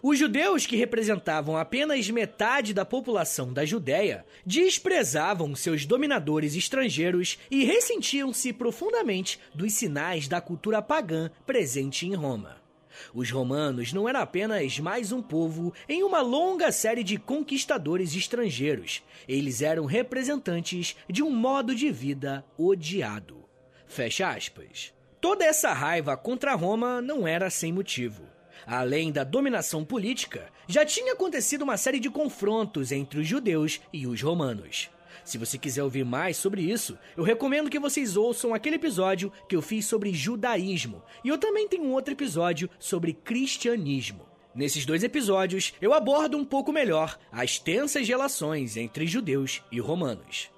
Os 0.01 0.19
judeus 0.19 0.65
que 0.65 0.75
representavam 0.75 1.55
apenas 1.55 2.09
metade 2.09 2.73
da 2.73 2.83
população 2.83 3.53
da 3.53 3.63
Judéia 3.63 4.25
desprezavam 4.45 5.55
seus 5.55 5.85
dominadores 5.85 6.55
estrangeiros 6.55 7.37
e 7.49 7.63
ressentiam-se 7.63 8.51
profundamente 8.51 9.39
dos 9.53 9.71
sinais 9.73 10.27
da 10.27 10.41
cultura 10.41 10.81
pagã 10.81 11.31
presente 11.45 12.05
em 12.05 12.13
Roma. 12.13 12.64
Os 13.13 13.31
romanos 13.31 13.93
não 13.93 14.07
eram 14.07 14.19
apenas 14.19 14.79
mais 14.79 15.11
um 15.11 15.21
povo 15.21 15.73
em 15.87 16.03
uma 16.03 16.21
longa 16.21 16.71
série 16.71 17.03
de 17.03 17.17
conquistadores 17.17 18.15
estrangeiros. 18.15 19.03
Eles 19.27 19.61
eram 19.61 19.85
representantes 19.85 20.95
de 21.09 21.23
um 21.23 21.31
modo 21.31 21.75
de 21.75 21.91
vida 21.91 22.45
odiado. 22.57 23.45
Fecha 23.87 24.29
aspas. 24.29 24.93
Toda 25.21 25.43
essa 25.43 25.73
raiva 25.73 26.15
contra 26.15 26.55
Roma 26.55 27.01
não 27.01 27.27
era 27.27 27.49
sem 27.49 27.71
motivo. 27.71 28.23
Além 28.65 29.11
da 29.11 29.23
dominação 29.23 29.83
política, 29.83 30.49
já 30.67 30.85
tinha 30.85 31.13
acontecido 31.13 31.63
uma 31.63 31.77
série 31.77 31.99
de 31.99 32.09
confrontos 32.09 32.91
entre 32.91 33.19
os 33.19 33.27
judeus 33.27 33.81
e 33.91 34.07
os 34.07 34.21
romanos. 34.21 34.89
Se 35.25 35.39
você 35.39 35.57
quiser 35.57 35.83
ouvir 35.83 36.05
mais 36.05 36.37
sobre 36.37 36.61
isso, 36.61 36.97
eu 37.17 37.23
recomendo 37.23 37.69
que 37.69 37.79
vocês 37.79 38.15
ouçam 38.15 38.53
aquele 38.53 38.75
episódio 38.75 39.33
que 39.49 39.55
eu 39.55 39.61
fiz 39.61 39.87
sobre 39.87 40.13
judaísmo. 40.13 41.01
E 41.23 41.29
eu 41.29 41.37
também 41.39 41.67
tenho 41.67 41.83
um 41.83 41.93
outro 41.93 42.13
episódio 42.13 42.69
sobre 42.77 43.11
cristianismo. 43.11 44.27
Nesses 44.53 44.85
dois 44.85 45.03
episódios, 45.03 45.73
eu 45.81 45.93
abordo 45.93 46.37
um 46.37 46.45
pouco 46.45 46.71
melhor 46.71 47.19
as 47.31 47.57
tensas 47.57 48.07
relações 48.07 48.77
entre 48.77 49.07
judeus 49.07 49.63
e 49.71 49.79
romanos. 49.79 50.49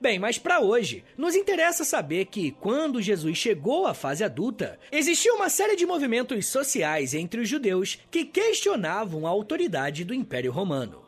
Bem, 0.00 0.18
mas 0.18 0.36
para 0.36 0.60
hoje, 0.60 1.04
nos 1.16 1.36
interessa 1.36 1.84
saber 1.84 2.24
que, 2.24 2.50
quando 2.50 3.00
Jesus 3.00 3.38
chegou 3.38 3.86
à 3.86 3.94
fase 3.94 4.24
adulta, 4.24 4.78
existia 4.90 5.32
uma 5.32 5.48
série 5.48 5.76
de 5.76 5.86
movimentos 5.86 6.46
sociais 6.46 7.14
entre 7.14 7.40
os 7.40 7.48
judeus 7.48 7.98
que 8.10 8.24
questionavam 8.24 9.26
a 9.26 9.30
autoridade 9.30 10.04
do 10.04 10.12
Império 10.12 10.50
Romano. 10.50 11.07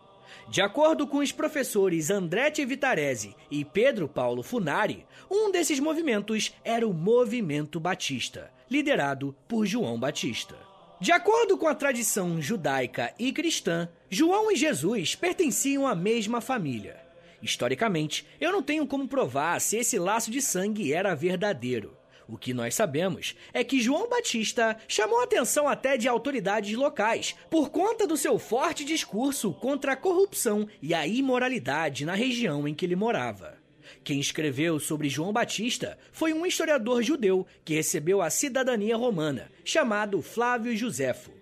De 0.50 0.60
acordo 0.60 1.06
com 1.06 1.18
os 1.18 1.30
professores 1.30 2.10
Andretti 2.10 2.64
Vitarese 2.64 3.36
e 3.48 3.64
Pedro 3.64 4.08
Paulo 4.08 4.42
Funari, 4.42 5.06
um 5.30 5.48
desses 5.48 5.78
movimentos 5.78 6.52
era 6.64 6.88
o 6.88 6.92
Movimento 6.92 7.78
Batista, 7.78 8.50
liderado 8.68 9.32
por 9.46 9.64
João 9.64 9.96
Batista. 9.96 10.56
De 11.00 11.12
acordo 11.12 11.56
com 11.56 11.68
a 11.68 11.74
tradição 11.74 12.42
judaica 12.42 13.14
e 13.16 13.30
cristã, 13.30 13.88
João 14.10 14.50
e 14.50 14.56
Jesus 14.56 15.14
pertenciam 15.14 15.86
à 15.86 15.94
mesma 15.94 16.40
família. 16.40 17.00
Historicamente, 17.40 18.26
eu 18.40 18.50
não 18.50 18.60
tenho 18.60 18.88
como 18.88 19.06
provar 19.06 19.60
se 19.60 19.76
esse 19.76 20.00
laço 20.00 20.32
de 20.32 20.42
sangue 20.42 20.92
era 20.92 21.14
verdadeiro. 21.14 21.96
O 22.30 22.38
que 22.38 22.54
nós 22.54 22.76
sabemos 22.76 23.34
é 23.52 23.64
que 23.64 23.80
João 23.80 24.08
Batista 24.08 24.76
chamou 24.86 25.20
a 25.20 25.24
atenção 25.24 25.66
até 25.66 25.96
de 25.96 26.06
autoridades 26.06 26.76
locais 26.76 27.34
por 27.50 27.70
conta 27.70 28.06
do 28.06 28.16
seu 28.16 28.38
forte 28.38 28.84
discurso 28.84 29.52
contra 29.52 29.92
a 29.92 29.96
corrupção 29.96 30.68
e 30.80 30.94
a 30.94 31.04
imoralidade 31.08 32.04
na 32.04 32.14
região 32.14 32.68
em 32.68 32.74
que 32.74 32.86
ele 32.86 32.94
morava. 32.94 33.58
Quem 34.04 34.20
escreveu 34.20 34.78
sobre 34.78 35.08
João 35.08 35.32
Batista 35.32 35.98
foi 36.12 36.32
um 36.32 36.46
historiador 36.46 37.02
judeu 37.02 37.44
que 37.64 37.74
recebeu 37.74 38.22
a 38.22 38.30
cidadania 38.30 38.96
romana, 38.96 39.50
chamado 39.64 40.22
Flávio 40.22 40.76
Josefo. 40.76 41.32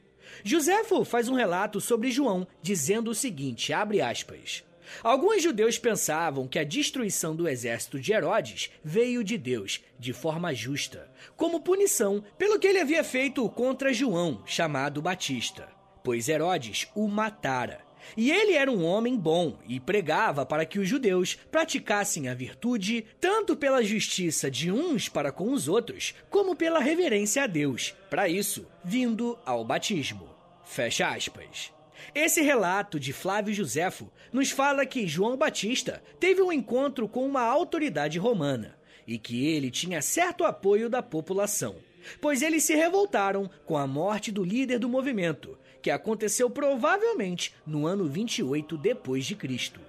Josefo 0.42 1.04
faz 1.04 1.28
um 1.28 1.34
relato 1.34 1.82
sobre 1.82 2.10
João, 2.10 2.46
dizendo 2.62 3.10
o 3.10 3.14
seguinte, 3.14 3.74
abre 3.74 4.00
aspas, 4.00 4.64
Alguns 5.02 5.42
judeus 5.42 5.78
pensavam 5.78 6.46
que 6.46 6.58
a 6.58 6.64
destruição 6.64 7.34
do 7.34 7.48
exército 7.48 8.00
de 8.00 8.12
Herodes 8.12 8.70
veio 8.82 9.22
de 9.22 9.36
Deus, 9.38 9.80
de 9.98 10.12
forma 10.12 10.54
justa, 10.54 11.10
como 11.36 11.60
punição 11.60 12.22
pelo 12.36 12.58
que 12.58 12.66
ele 12.66 12.80
havia 12.80 13.04
feito 13.04 13.48
contra 13.50 13.92
João, 13.92 14.42
chamado 14.46 15.02
Batista, 15.02 15.68
pois 16.02 16.28
Herodes 16.28 16.88
o 16.94 17.08
matara. 17.08 17.88
E 18.16 18.30
ele 18.30 18.54
era 18.54 18.70
um 18.70 18.84
homem 18.84 19.16
bom 19.16 19.58
e 19.66 19.78
pregava 19.78 20.46
para 20.46 20.64
que 20.64 20.78
os 20.78 20.88
judeus 20.88 21.34
praticassem 21.50 22.28
a 22.28 22.34
virtude 22.34 23.04
tanto 23.20 23.56
pela 23.56 23.82
justiça 23.82 24.50
de 24.50 24.70
uns 24.70 25.08
para 25.08 25.30
com 25.30 25.52
os 25.52 25.68
outros, 25.68 26.14
como 26.30 26.56
pela 26.56 26.78
reverência 26.78 27.42
a 27.42 27.46
Deus, 27.46 27.94
para 28.08 28.28
isso, 28.28 28.66
vindo 28.84 29.38
ao 29.44 29.64
batismo. 29.64 30.28
Fecha 30.64 31.08
aspas. 31.08 31.77
Esse 32.14 32.40
relato 32.40 32.98
de 32.98 33.12
Flávio 33.12 33.54
Josefo 33.54 34.10
nos 34.32 34.50
fala 34.50 34.86
que 34.86 35.06
João 35.06 35.36
Batista 35.36 36.02
teve 36.18 36.42
um 36.42 36.52
encontro 36.52 37.08
com 37.08 37.26
uma 37.26 37.42
autoridade 37.42 38.18
romana 38.18 38.78
e 39.06 39.18
que 39.18 39.46
ele 39.46 39.70
tinha 39.70 40.02
certo 40.02 40.44
apoio 40.44 40.88
da 40.90 41.02
população, 41.02 41.76
pois 42.20 42.42
eles 42.42 42.64
se 42.64 42.74
revoltaram 42.74 43.50
com 43.64 43.76
a 43.76 43.86
morte 43.86 44.30
do 44.30 44.44
líder 44.44 44.78
do 44.78 44.88
movimento, 44.88 45.58
que 45.80 45.90
aconteceu 45.90 46.50
provavelmente 46.50 47.54
no 47.66 47.86
ano 47.86 48.06
28 48.06 48.76
depois 48.76 49.24
de 49.24 49.34
Cristo. 49.34 49.80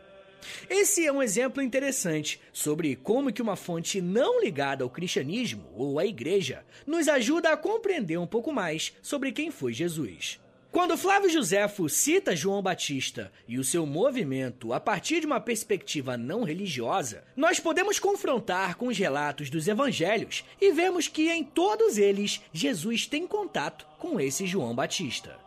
Esse 0.69 1.05
é 1.05 1.11
um 1.11 1.21
exemplo 1.21 1.61
interessante 1.61 2.39
sobre 2.53 2.95
como 2.95 3.31
que 3.31 3.41
uma 3.41 3.55
fonte 3.55 4.01
não 4.01 4.41
ligada 4.41 4.83
ao 4.83 4.89
cristianismo 4.89 5.69
ou 5.75 5.99
à 5.99 6.05
igreja 6.05 6.63
nos 6.87 7.07
ajuda 7.07 7.51
a 7.51 7.57
compreender 7.57 8.17
um 8.17 8.27
pouco 8.27 8.51
mais 8.51 8.93
sobre 9.01 9.31
quem 9.31 9.51
foi 9.51 9.73
Jesus. 9.73 10.39
Quando 10.71 10.95
Flávio 10.95 11.31
Josefo 11.31 11.89
cita 11.89 12.35
João 12.35 12.61
Batista 12.61 13.31
e 13.47 13.57
o 13.57 13.63
seu 13.63 13.87
movimento 13.87 14.71
a 14.71 14.79
partir 14.79 15.19
de 15.19 15.25
uma 15.25 15.39
perspectiva 15.39 16.15
não 16.15 16.43
religiosa, 16.43 17.23
nós 17.35 17.59
podemos 17.59 17.97
confrontar 17.97 18.75
com 18.75 18.85
os 18.87 18.97
relatos 18.97 19.49
dos 19.49 19.67
evangelhos 19.67 20.45
e 20.61 20.71
vemos 20.71 21.07
que 21.07 21.27
em 21.31 21.43
todos 21.43 21.97
eles 21.97 22.39
Jesus 22.53 23.07
tem 23.07 23.25
contato 23.25 23.87
com 23.97 24.19
esse 24.19 24.45
João 24.45 24.75
Batista. 24.75 25.39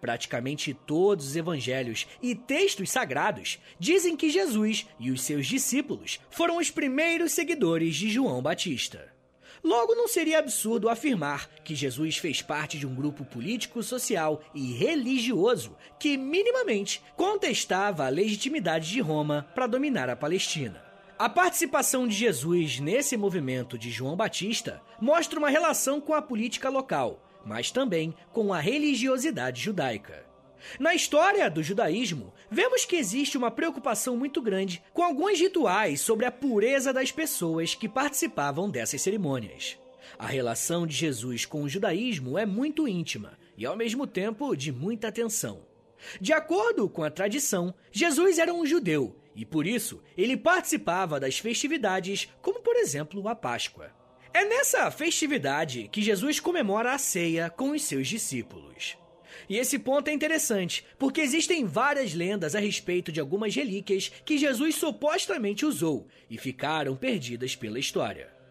Praticamente 0.00 0.72
todos 0.72 1.26
os 1.26 1.36
evangelhos 1.36 2.08
e 2.22 2.34
textos 2.34 2.90
sagrados 2.90 3.58
dizem 3.78 4.16
que 4.16 4.30
Jesus 4.30 4.88
e 4.98 5.10
os 5.10 5.20
seus 5.20 5.46
discípulos 5.46 6.18
foram 6.30 6.56
os 6.56 6.70
primeiros 6.70 7.32
seguidores 7.32 7.94
de 7.94 8.08
João 8.08 8.40
Batista. 8.40 9.12
Logo, 9.62 9.94
não 9.94 10.08
seria 10.08 10.40
absurdo 10.40 10.88
afirmar 10.88 11.48
que 11.62 11.74
Jesus 11.74 12.16
fez 12.16 12.42
parte 12.42 12.76
de 12.76 12.86
um 12.86 12.94
grupo 12.94 13.24
político, 13.24 13.80
social 13.82 14.42
e 14.52 14.72
religioso 14.72 15.76
que 16.00 16.16
minimamente 16.16 17.00
contestava 17.16 18.04
a 18.04 18.08
legitimidade 18.08 18.90
de 18.90 19.00
Roma 19.00 19.46
para 19.54 19.68
dominar 19.68 20.10
a 20.10 20.16
Palestina. 20.16 20.82
A 21.16 21.28
participação 21.28 22.08
de 22.08 22.14
Jesus 22.16 22.80
nesse 22.80 23.16
movimento 23.16 23.78
de 23.78 23.88
João 23.88 24.16
Batista 24.16 24.82
mostra 25.00 25.38
uma 25.38 25.48
relação 25.48 26.00
com 26.00 26.12
a 26.12 26.20
política 26.20 26.68
local, 26.68 27.22
mas 27.44 27.70
também 27.70 28.12
com 28.32 28.52
a 28.52 28.58
religiosidade 28.58 29.62
judaica. 29.62 30.31
Na 30.78 30.94
história 30.94 31.50
do 31.50 31.62
judaísmo, 31.62 32.32
vemos 32.50 32.84
que 32.84 32.96
existe 32.96 33.36
uma 33.36 33.50
preocupação 33.50 34.16
muito 34.16 34.40
grande 34.40 34.82
com 34.92 35.02
alguns 35.02 35.38
rituais 35.38 36.00
sobre 36.00 36.26
a 36.26 36.32
pureza 36.32 36.92
das 36.92 37.10
pessoas 37.10 37.74
que 37.74 37.88
participavam 37.88 38.70
dessas 38.70 39.00
cerimônias. 39.02 39.78
A 40.18 40.26
relação 40.26 40.86
de 40.86 40.94
Jesus 40.94 41.44
com 41.44 41.62
o 41.62 41.68
judaísmo 41.68 42.38
é 42.38 42.46
muito 42.46 42.86
íntima 42.86 43.38
e, 43.56 43.66
ao 43.66 43.76
mesmo 43.76 44.06
tempo, 44.06 44.56
de 44.56 44.72
muita 44.72 45.08
atenção. 45.08 45.66
De 46.20 46.32
acordo 46.32 46.88
com 46.88 47.02
a 47.02 47.10
tradição, 47.10 47.74
Jesus 47.90 48.38
era 48.38 48.52
um 48.52 48.66
judeu 48.66 49.16
e, 49.34 49.44
por 49.44 49.66
isso, 49.66 50.02
ele 50.16 50.36
participava 50.36 51.18
das 51.18 51.38
festividades, 51.38 52.28
como 52.40 52.60
por 52.60 52.76
exemplo 52.76 53.26
a 53.28 53.34
Páscoa. 53.34 53.90
É 54.34 54.44
nessa 54.44 54.90
festividade 54.90 55.88
que 55.92 56.02
Jesus 56.02 56.40
comemora 56.40 56.92
a 56.92 56.98
ceia 56.98 57.50
com 57.50 57.70
os 57.70 57.82
seus 57.82 58.08
discípulos. 58.08 58.96
E 59.48 59.56
esse 59.58 59.78
ponto 59.78 60.08
é 60.08 60.12
interessante, 60.12 60.84
porque 60.98 61.20
existem 61.20 61.64
várias 61.64 62.14
lendas 62.14 62.54
a 62.54 62.60
respeito 62.60 63.10
de 63.12 63.20
algumas 63.20 63.54
relíquias 63.54 64.10
que 64.24 64.38
Jesus 64.38 64.74
supostamente 64.74 65.64
usou 65.64 66.06
e 66.28 66.38
ficaram 66.38 66.96
perdidas 66.96 67.56
pela 67.56 67.78
história. 67.78 68.41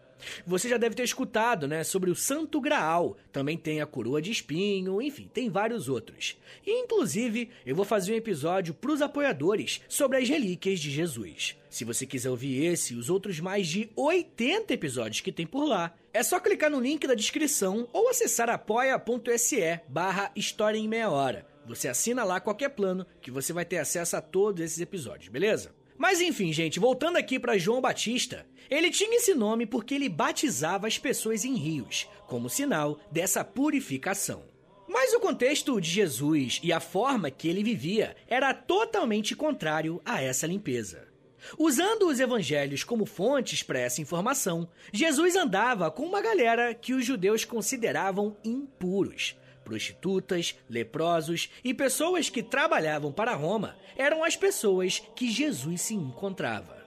Você 0.46 0.68
já 0.68 0.76
deve 0.76 0.94
ter 0.94 1.02
escutado, 1.02 1.66
né, 1.66 1.84
sobre 1.84 2.10
o 2.10 2.16
Santo 2.16 2.60
Graal. 2.60 3.16
Também 3.30 3.56
tem 3.56 3.80
a 3.80 3.86
coroa 3.86 4.20
de 4.20 4.30
espinho, 4.30 5.00
enfim, 5.00 5.28
tem 5.32 5.50
vários 5.50 5.88
outros. 5.88 6.38
E, 6.66 6.82
inclusive, 6.82 7.50
eu 7.64 7.74
vou 7.74 7.84
fazer 7.84 8.12
um 8.12 8.16
episódio 8.16 8.74
para 8.74 8.92
os 8.92 9.02
apoiadores 9.02 9.80
sobre 9.88 10.18
as 10.18 10.28
relíquias 10.28 10.80
de 10.80 10.90
Jesus. 10.90 11.56
Se 11.68 11.84
você 11.84 12.04
quiser 12.04 12.30
ouvir 12.30 12.64
esse 12.64 12.94
e 12.94 12.96
os 12.96 13.08
outros 13.08 13.40
mais 13.40 13.66
de 13.66 13.90
80 13.96 14.74
episódios 14.74 15.20
que 15.20 15.32
tem 15.32 15.46
por 15.46 15.64
lá, 15.64 15.94
é 16.12 16.22
só 16.22 16.38
clicar 16.38 16.70
no 16.70 16.80
link 16.80 17.06
da 17.06 17.14
descrição 17.14 17.88
ou 17.92 18.08
acessar 18.10 18.50
apoia.se 18.50 19.80
barra 19.88 20.30
História 20.36 20.78
em 20.78 20.86
Meia 20.86 21.10
Hora. 21.10 21.46
Você 21.66 21.88
assina 21.88 22.24
lá 22.24 22.40
qualquer 22.40 22.70
plano 22.70 23.06
que 23.20 23.30
você 23.30 23.52
vai 23.52 23.64
ter 23.64 23.78
acesso 23.78 24.16
a 24.16 24.20
todos 24.20 24.62
esses 24.62 24.80
episódios, 24.80 25.28
beleza? 25.28 25.72
Mas 25.96 26.20
enfim, 26.20 26.52
gente, 26.52 26.80
voltando 26.80 27.16
aqui 27.16 27.38
para 27.38 27.58
João 27.58 27.80
Batista, 27.80 28.46
ele 28.70 28.90
tinha 28.90 29.16
esse 29.16 29.34
nome 29.34 29.66
porque 29.66 29.94
ele 29.94 30.08
batizava 30.08 30.86
as 30.86 30.98
pessoas 30.98 31.44
em 31.44 31.54
rios, 31.54 32.08
como 32.26 32.48
sinal 32.48 32.98
dessa 33.10 33.44
purificação. 33.44 34.44
Mas 34.88 35.12
o 35.14 35.20
contexto 35.20 35.80
de 35.80 35.88
Jesus 35.88 36.60
e 36.62 36.72
a 36.72 36.80
forma 36.80 37.30
que 37.30 37.48
ele 37.48 37.62
vivia 37.62 38.14
era 38.28 38.52
totalmente 38.52 39.34
contrário 39.34 40.00
a 40.04 40.20
essa 40.20 40.46
limpeza. 40.46 41.08
Usando 41.58 42.08
os 42.08 42.20
evangelhos 42.20 42.84
como 42.84 43.06
fontes 43.06 43.62
para 43.62 43.80
essa 43.80 44.00
informação, 44.00 44.68
Jesus 44.92 45.34
andava 45.34 45.90
com 45.90 46.04
uma 46.04 46.20
galera 46.20 46.74
que 46.74 46.94
os 46.94 47.04
judeus 47.04 47.44
consideravam 47.44 48.36
impuros, 48.44 49.36
Prostitutas, 49.64 50.54
leprosos 50.68 51.50
e 51.62 51.72
pessoas 51.72 52.28
que 52.28 52.42
trabalhavam 52.42 53.12
para 53.12 53.34
Roma 53.34 53.76
eram 53.96 54.24
as 54.24 54.36
pessoas 54.36 55.02
que 55.14 55.30
Jesus 55.30 55.80
se 55.82 55.94
encontrava. 55.94 56.82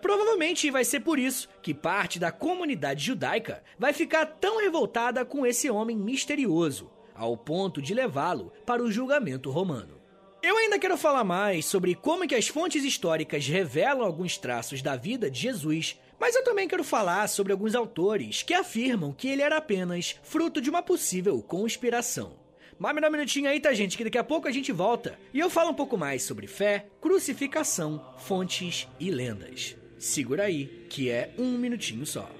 Provavelmente 0.00 0.70
vai 0.70 0.84
ser 0.84 1.00
por 1.00 1.18
isso 1.18 1.48
que 1.62 1.72
parte 1.72 2.18
da 2.18 2.32
comunidade 2.32 3.04
judaica 3.04 3.62
vai 3.78 3.92
ficar 3.92 4.26
tão 4.26 4.60
revoltada 4.60 5.24
com 5.24 5.46
esse 5.46 5.70
homem 5.70 5.96
misterioso, 5.96 6.90
ao 7.14 7.36
ponto 7.36 7.80
de 7.80 7.94
levá-lo 7.94 8.52
para 8.66 8.82
o 8.82 8.90
julgamento 8.90 9.50
romano. 9.50 10.00
Eu 10.42 10.56
ainda 10.56 10.78
quero 10.78 10.96
falar 10.96 11.22
mais 11.22 11.66
sobre 11.66 11.94
como 11.94 12.26
que 12.26 12.34
as 12.34 12.48
fontes 12.48 12.82
históricas 12.82 13.46
revelam 13.46 14.02
alguns 14.02 14.38
traços 14.38 14.80
da 14.80 14.96
vida 14.96 15.30
de 15.30 15.38
Jesus 15.38 16.00
mas 16.20 16.36
eu 16.36 16.44
também 16.44 16.68
quero 16.68 16.84
falar 16.84 17.26
sobre 17.28 17.50
alguns 17.50 17.74
autores 17.74 18.42
que 18.42 18.52
afirmam 18.52 19.12
que 19.12 19.26
ele 19.26 19.40
era 19.40 19.56
apenas 19.56 20.16
fruto 20.22 20.60
de 20.60 20.68
uma 20.68 20.82
possível 20.82 21.42
conspiração. 21.42 22.38
Mas 22.78 22.94
me 22.94 23.00
dá 23.00 23.08
um 23.08 23.12
minutinho 23.12 23.48
aí, 23.48 23.58
tá, 23.58 23.72
gente? 23.72 23.96
Que 23.96 24.04
daqui 24.04 24.18
a 24.18 24.24
pouco 24.24 24.46
a 24.46 24.52
gente 24.52 24.70
volta 24.70 25.18
e 25.34 25.40
eu 25.40 25.50
falo 25.50 25.70
um 25.70 25.74
pouco 25.74 25.96
mais 25.96 26.22
sobre 26.22 26.46
fé, 26.46 26.86
crucificação, 27.00 28.14
fontes 28.18 28.86
e 28.98 29.10
lendas. 29.10 29.76
Segura 29.98 30.44
aí, 30.44 30.86
que 30.88 31.10
é 31.10 31.34
um 31.38 31.58
minutinho 31.58 32.06
só. 32.06 32.39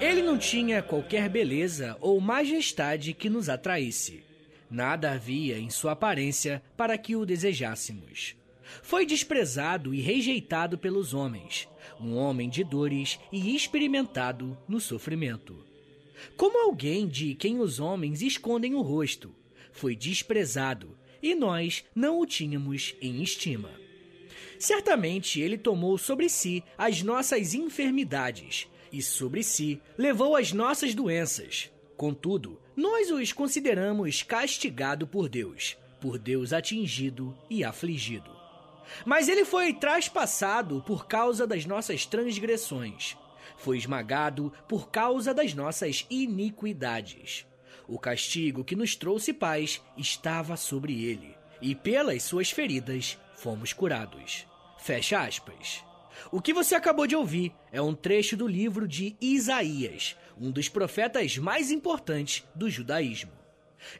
Ele 0.00 0.20
não 0.20 0.36
tinha 0.36 0.82
qualquer 0.82 1.28
beleza 1.28 1.96
ou 2.00 2.20
majestade 2.20 3.14
que 3.14 3.30
nos 3.30 3.48
atraísse. 3.48 4.22
Nada 4.70 5.12
havia 5.12 5.58
em 5.58 5.70
sua 5.70 5.92
aparência 5.92 6.62
para 6.76 6.98
que 6.98 7.16
o 7.16 7.24
desejássemos. 7.24 8.36
Foi 8.82 9.06
desprezado 9.06 9.94
e 9.94 10.00
rejeitado 10.00 10.76
pelos 10.76 11.14
homens, 11.14 11.66
um 11.98 12.14
homem 12.14 12.50
de 12.50 12.62
dores 12.62 13.18
e 13.32 13.56
experimentado 13.56 14.56
no 14.68 14.80
sofrimento. 14.80 15.64
Como 16.36 16.62
alguém 16.62 17.08
de 17.08 17.34
quem 17.34 17.58
os 17.58 17.80
homens 17.80 18.20
escondem 18.20 18.74
o 18.74 18.82
rosto, 18.82 19.34
foi 19.72 19.96
desprezado 19.96 20.96
e 21.22 21.34
nós 21.34 21.84
não 21.94 22.20
o 22.20 22.26
tínhamos 22.26 22.94
em 23.00 23.22
estima. 23.22 23.70
Certamente 24.58 25.40
ele 25.40 25.56
tomou 25.56 25.96
sobre 25.96 26.28
si 26.28 26.62
as 26.76 27.02
nossas 27.02 27.54
enfermidades 27.54 28.68
e 28.96 29.02
sobre 29.02 29.42
si 29.42 29.80
levou 29.98 30.34
as 30.34 30.52
nossas 30.52 30.94
doenças. 30.94 31.70
Contudo, 31.96 32.58
nós 32.74 33.10
os 33.10 33.32
consideramos 33.32 34.22
castigado 34.22 35.06
por 35.06 35.28
Deus, 35.28 35.76
por 36.00 36.18
Deus 36.18 36.52
atingido 36.52 37.36
e 37.50 37.62
afligido. 37.62 38.30
Mas 39.04 39.28
ele 39.28 39.44
foi 39.44 39.74
traspassado 39.74 40.82
por 40.86 41.06
causa 41.06 41.46
das 41.46 41.66
nossas 41.66 42.06
transgressões, 42.06 43.16
foi 43.56 43.76
esmagado 43.76 44.52
por 44.66 44.90
causa 44.90 45.34
das 45.34 45.52
nossas 45.52 46.06
iniquidades. 46.08 47.44
O 47.86 47.98
castigo 47.98 48.64
que 48.64 48.76
nos 48.76 48.96
trouxe 48.96 49.32
paz 49.32 49.82
estava 49.96 50.56
sobre 50.56 51.04
ele, 51.04 51.36
e 51.60 51.74
pelas 51.74 52.22
suas 52.22 52.50
feridas 52.50 53.18
fomos 53.34 53.72
curados. 53.72 54.46
Fecha 54.78 55.20
aspas. 55.20 55.85
O 56.30 56.40
que 56.40 56.52
você 56.52 56.74
acabou 56.74 57.06
de 57.06 57.16
ouvir 57.16 57.52
é 57.72 57.80
um 57.80 57.94
trecho 57.94 58.36
do 58.36 58.46
livro 58.46 58.86
de 58.86 59.16
Isaías, 59.20 60.16
um 60.40 60.50
dos 60.50 60.68
profetas 60.68 61.38
mais 61.38 61.70
importantes 61.70 62.44
do 62.54 62.68
judaísmo. 62.68 63.32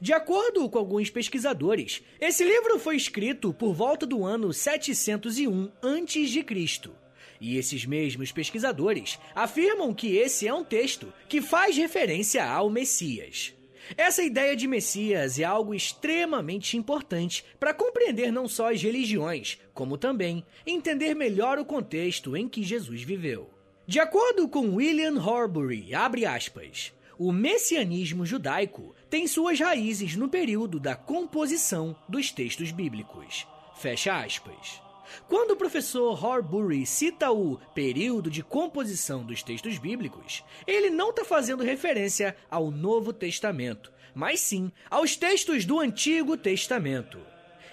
De 0.00 0.12
acordo 0.12 0.68
com 0.68 0.78
alguns 0.78 1.10
pesquisadores, 1.10 2.02
esse 2.20 2.44
livro 2.44 2.78
foi 2.78 2.96
escrito 2.96 3.52
por 3.52 3.72
volta 3.72 4.06
do 4.06 4.24
ano 4.24 4.52
701 4.52 5.70
a.C. 5.82 6.44
E 7.40 7.56
esses 7.56 7.84
mesmos 7.84 8.32
pesquisadores 8.32 9.18
afirmam 9.34 9.92
que 9.94 10.16
esse 10.16 10.48
é 10.48 10.54
um 10.54 10.64
texto 10.64 11.12
que 11.28 11.40
faz 11.40 11.76
referência 11.76 12.44
ao 12.44 12.70
Messias. 12.70 13.55
Essa 13.96 14.22
ideia 14.22 14.56
de 14.56 14.66
Messias 14.66 15.38
é 15.38 15.44
algo 15.44 15.74
extremamente 15.74 16.76
importante 16.76 17.44
para 17.60 17.74
compreender 17.74 18.32
não 18.32 18.48
só 18.48 18.72
as 18.72 18.82
religiões, 18.82 19.58
como 19.74 19.98
também 19.98 20.44
entender 20.66 21.14
melhor 21.14 21.58
o 21.58 21.64
contexto 21.64 22.36
em 22.36 22.48
que 22.48 22.62
Jesus 22.62 23.02
viveu. 23.02 23.50
De 23.86 24.00
acordo 24.00 24.48
com 24.48 24.74
William 24.74 25.20
Horbury, 25.20 25.94
abre 25.94 26.26
aspas, 26.26 26.92
o 27.18 27.30
messianismo 27.32 28.26
judaico 28.26 28.94
tem 29.08 29.26
suas 29.26 29.60
raízes 29.60 30.16
no 30.16 30.28
período 30.28 30.80
da 30.80 30.96
composição 30.96 31.96
dos 32.08 32.30
textos 32.30 32.72
bíblicos. 32.72 33.46
Fecha 33.76 34.16
aspas. 34.16 34.85
Quando 35.28 35.52
o 35.52 35.56
professor 35.56 36.24
Horbury 36.24 36.86
cita 36.86 37.30
o 37.30 37.58
período 37.74 38.30
de 38.30 38.42
composição 38.42 39.24
dos 39.24 39.42
textos 39.42 39.78
bíblicos, 39.78 40.44
ele 40.66 40.90
não 40.90 41.10
está 41.10 41.24
fazendo 41.24 41.62
referência 41.64 42.36
ao 42.50 42.70
Novo 42.70 43.12
Testamento, 43.12 43.92
mas 44.14 44.40
sim 44.40 44.70
aos 44.90 45.16
textos 45.16 45.64
do 45.64 45.80
Antigo 45.80 46.36
Testamento. 46.36 47.18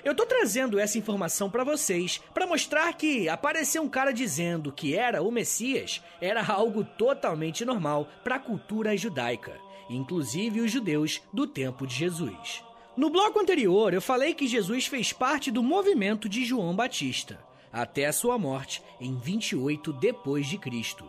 Eu 0.04 0.14
tô 0.14 0.26
trazendo 0.26 0.78
essa 0.78 0.98
informação 0.98 1.50
para 1.50 1.64
vocês 1.64 2.22
para 2.34 2.46
mostrar 2.46 2.92
que 2.94 3.30
aparecer 3.30 3.80
um 3.80 3.88
cara 3.88 4.12
dizendo 4.12 4.70
que 4.70 4.96
era 4.96 5.22
o 5.22 5.32
Messias 5.32 6.04
era 6.20 6.46
algo 6.46 6.84
totalmente 6.84 7.64
normal 7.64 8.10
para 8.22 8.36
a 8.36 8.40
cultura 8.40 8.98
judaica, 8.98 9.58
inclusive 9.90 10.60
os 10.60 10.70
judeus 10.70 11.22
do 11.32 11.48
tempo 11.48 11.88
de 11.88 11.96
Jesus. 11.96 12.62
No 12.96 13.10
bloco 13.10 13.40
anterior, 13.40 13.92
eu 13.92 14.02
falei 14.02 14.36
que 14.36 14.46
Jesus 14.46 14.86
fez 14.86 15.12
parte 15.12 15.50
do 15.50 15.64
movimento 15.64 16.30
de 16.30 16.46
João 16.46 16.76
Batista, 16.76 17.40
até 17.72 18.06
a 18.06 18.14
sua 18.14 18.38
morte 18.38 18.84
em 19.02 19.18
28 19.18 19.92
depois 19.94 20.46
de 20.46 20.60
Cristo. 20.60 21.04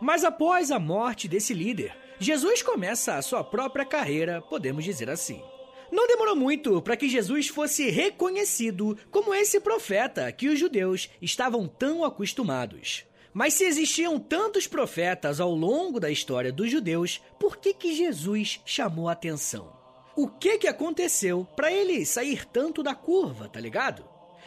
Mas 0.00 0.22
após 0.22 0.70
a 0.70 0.78
morte 0.78 1.26
desse 1.26 1.52
líder, 1.52 1.96
Jesus 2.20 2.62
começa 2.62 3.16
a 3.16 3.22
sua 3.22 3.42
própria 3.42 3.84
carreira, 3.84 4.40
podemos 4.40 4.84
dizer 4.84 5.10
assim. 5.10 5.42
Não 5.90 6.06
demorou 6.06 6.36
muito 6.36 6.80
para 6.80 6.96
que 6.96 7.08
Jesus 7.08 7.48
fosse 7.48 7.90
reconhecido 7.90 8.96
como 9.10 9.34
esse 9.34 9.58
profeta 9.58 10.30
que 10.30 10.48
os 10.48 10.58
judeus 10.58 11.10
estavam 11.20 11.66
tão 11.66 12.04
acostumados. 12.04 13.04
Mas 13.34 13.54
se 13.54 13.64
existiam 13.64 14.18
tantos 14.18 14.68
profetas 14.68 15.40
ao 15.40 15.52
longo 15.52 15.98
da 15.98 16.10
história 16.10 16.52
dos 16.52 16.70
judeus, 16.70 17.20
por 17.38 17.56
que, 17.56 17.74
que 17.74 17.94
Jesus 17.94 18.60
chamou 18.64 19.08
a 19.08 19.12
atenção? 19.12 19.75
O 20.16 20.26
que, 20.26 20.56
que 20.56 20.66
aconteceu 20.66 21.46
para 21.54 21.70
ele 21.70 22.06
sair 22.06 22.46
tanto 22.46 22.82
da 22.82 22.94
curva, 22.94 23.50
tá 23.50 23.60
ligado? 23.60 24.02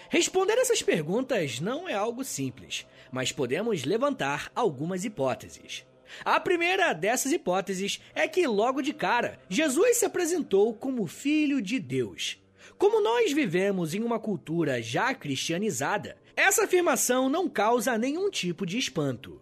Responder 0.09 0.57
essas 0.57 0.81
perguntas 0.81 1.59
não 1.59 1.87
é 1.87 1.93
algo 1.93 2.23
simples, 2.23 2.87
mas 3.11 3.31
podemos 3.31 3.85
levantar 3.85 4.51
algumas 4.55 5.05
hipóteses. 5.05 5.85
A 6.25 6.39
primeira 6.39 6.91
dessas 6.93 7.31
hipóteses 7.31 8.01
é 8.15 8.27
que, 8.27 8.47
logo 8.47 8.81
de 8.81 8.93
cara, 8.93 9.39
Jesus 9.47 9.97
se 9.97 10.05
apresentou 10.05 10.73
como 10.73 11.05
Filho 11.05 11.61
de 11.61 11.79
Deus. 11.79 12.41
Como 12.75 12.99
nós 12.99 13.31
vivemos 13.31 13.93
em 13.93 14.01
uma 14.01 14.19
cultura 14.19 14.81
já 14.81 15.13
cristianizada, 15.13 16.17
essa 16.35 16.63
afirmação 16.63 17.29
não 17.29 17.47
causa 17.47 17.95
nenhum 17.95 18.31
tipo 18.31 18.65
de 18.65 18.79
espanto. 18.79 19.39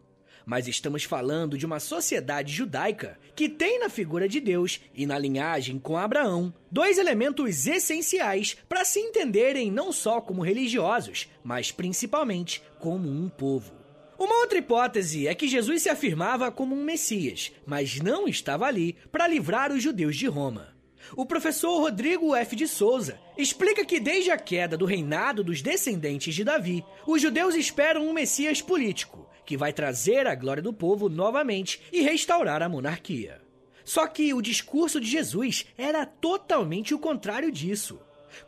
Mas 0.48 0.66
estamos 0.66 1.04
falando 1.04 1.58
de 1.58 1.66
uma 1.66 1.78
sociedade 1.78 2.54
judaica 2.54 3.20
que 3.36 3.50
tem 3.50 3.82
na 3.82 3.90
figura 3.90 4.30
de 4.30 4.40
Deus 4.40 4.80
e 4.96 5.06
na 5.06 5.20
linhagem 5.20 5.78
com 5.78 5.98
Abraão 5.98 6.54
dois 6.72 6.98
elementos 6.98 7.68
essenciais 7.68 8.56
para 8.70 8.86
se 8.86 8.98
entenderem 8.98 9.70
não 9.70 9.92
só 9.92 10.22
como 10.22 10.42
religiosos, 10.42 11.28
mas 11.44 11.70
principalmente 11.70 12.64
como 12.80 13.10
um 13.10 13.28
povo. 13.28 13.74
Uma 14.18 14.40
outra 14.40 14.58
hipótese 14.58 15.28
é 15.28 15.36
que 15.36 15.50
Jesus 15.50 15.82
se 15.82 15.90
afirmava 15.90 16.50
como 16.50 16.74
um 16.74 16.82
Messias, 16.82 17.52
mas 17.66 18.00
não 18.00 18.26
estava 18.26 18.68
ali 18.68 18.96
para 19.12 19.28
livrar 19.28 19.74
os 19.74 19.84
judeus 19.84 20.16
de 20.16 20.28
Roma. 20.28 20.78
O 21.16 21.26
professor 21.26 21.78
Rodrigo 21.78 22.34
F. 22.34 22.56
de 22.56 22.70
Souza 22.70 23.20
explica 23.38 23.86
que 23.86 24.00
desde 24.00 24.32
a 24.32 24.38
queda 24.38 24.78
do 24.78 24.86
reinado 24.86 25.44
dos 25.44 25.62
descendentes 25.62 26.34
de 26.34 26.44
Davi, 26.44 26.86
os 27.06 27.22
judeus 27.22 27.54
esperam 27.54 28.08
um 28.08 28.14
Messias 28.14 28.62
político, 28.62 29.27
que 29.48 29.58
vai 29.58 29.72
trazer 29.72 30.28
a 30.28 30.36
glória 30.36 30.62
do 30.62 30.74
povo 30.74 31.08
novamente 31.08 31.82
e 31.92 32.02
restaurar 32.02 32.62
a 32.62 32.68
monarquia. 32.68 33.42
Só 33.86 34.06
que 34.06 34.34
o 34.34 34.42
discurso 34.42 35.00
de 35.00 35.10
Jesus 35.10 35.66
era 35.78 36.06
totalmente 36.06 36.94
o 36.94 37.00
contrário 37.00 37.50
disso. 37.50 37.98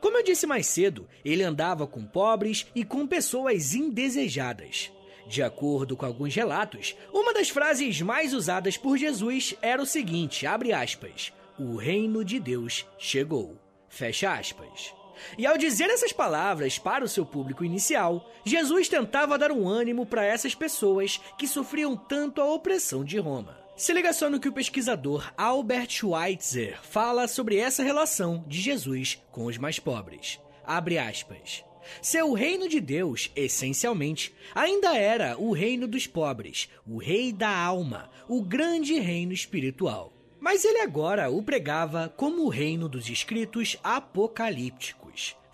Como 0.01 0.17
eu 0.17 0.23
disse 0.23 0.45
mais 0.45 0.67
cedo, 0.67 1.07
ele 1.23 1.41
andava 1.41 1.87
com 1.87 2.03
pobres 2.03 2.67
e 2.75 2.83
com 2.83 3.07
pessoas 3.07 3.73
indesejadas. 3.73 4.91
De 5.25 5.41
acordo 5.41 5.95
com 5.95 6.05
alguns 6.05 6.35
relatos, 6.35 6.95
uma 7.13 7.33
das 7.33 7.49
frases 7.49 8.01
mais 8.01 8.33
usadas 8.33 8.75
por 8.75 8.97
Jesus 8.97 9.55
era 9.61 9.81
o 9.81 9.85
seguinte, 9.85 10.45
abre 10.45 10.73
aspas, 10.73 11.31
o 11.57 11.77
reino 11.77 12.25
de 12.25 12.41
Deus 12.41 12.85
chegou, 12.97 13.57
fecha 13.87 14.33
aspas. 14.33 14.98
E 15.37 15.45
ao 15.45 15.57
dizer 15.57 15.89
essas 15.89 16.11
palavras 16.11 16.77
para 16.77 17.03
o 17.03 17.07
seu 17.07 17.25
público 17.25 17.63
inicial, 17.63 18.29
Jesus 18.43 18.87
tentava 18.87 19.37
dar 19.37 19.51
um 19.51 19.67
ânimo 19.67 20.05
para 20.05 20.25
essas 20.25 20.55
pessoas 20.55 21.19
que 21.37 21.47
sofriam 21.47 21.95
tanto 21.95 22.41
a 22.41 22.45
opressão 22.45 23.03
de 23.03 23.17
Roma. 23.17 23.57
Se 23.75 23.93
liga 23.93 24.11
só 24.11 24.29
no 24.29 24.41
que 24.41 24.49
o 24.49 24.53
pesquisador 24.53 25.31
Albert 25.37 25.89
Schweitzer 25.89 26.77
fala 26.81 27.27
sobre 27.29 27.57
essa 27.57 27.81
relação 27.81 28.43
de 28.45 28.59
Jesus 28.59 29.21
com 29.31 29.45
os 29.45 29.57
mais 29.57 29.79
pobres. 29.79 30.37
Abre 30.65 30.97
aspas. 30.97 31.63
Seu 32.01 32.33
reino 32.33 32.67
de 32.67 32.79
Deus, 32.79 33.31
essencialmente, 33.35 34.35
ainda 34.53 34.97
era 34.97 35.37
o 35.37 35.51
reino 35.51 35.87
dos 35.87 36.05
pobres, 36.05 36.69
o 36.85 36.97
rei 36.97 37.31
da 37.31 37.49
alma, 37.49 38.09
o 38.27 38.43
grande 38.43 38.99
reino 38.99 39.31
espiritual. 39.31 40.13
Mas 40.39 40.63
ele 40.63 40.79
agora 40.79 41.29
o 41.29 41.41
pregava 41.41 42.13
como 42.15 42.43
o 42.43 42.49
reino 42.49 42.87
dos 42.87 43.09
escritos 43.09 43.77
apocalípticos. 43.83 44.98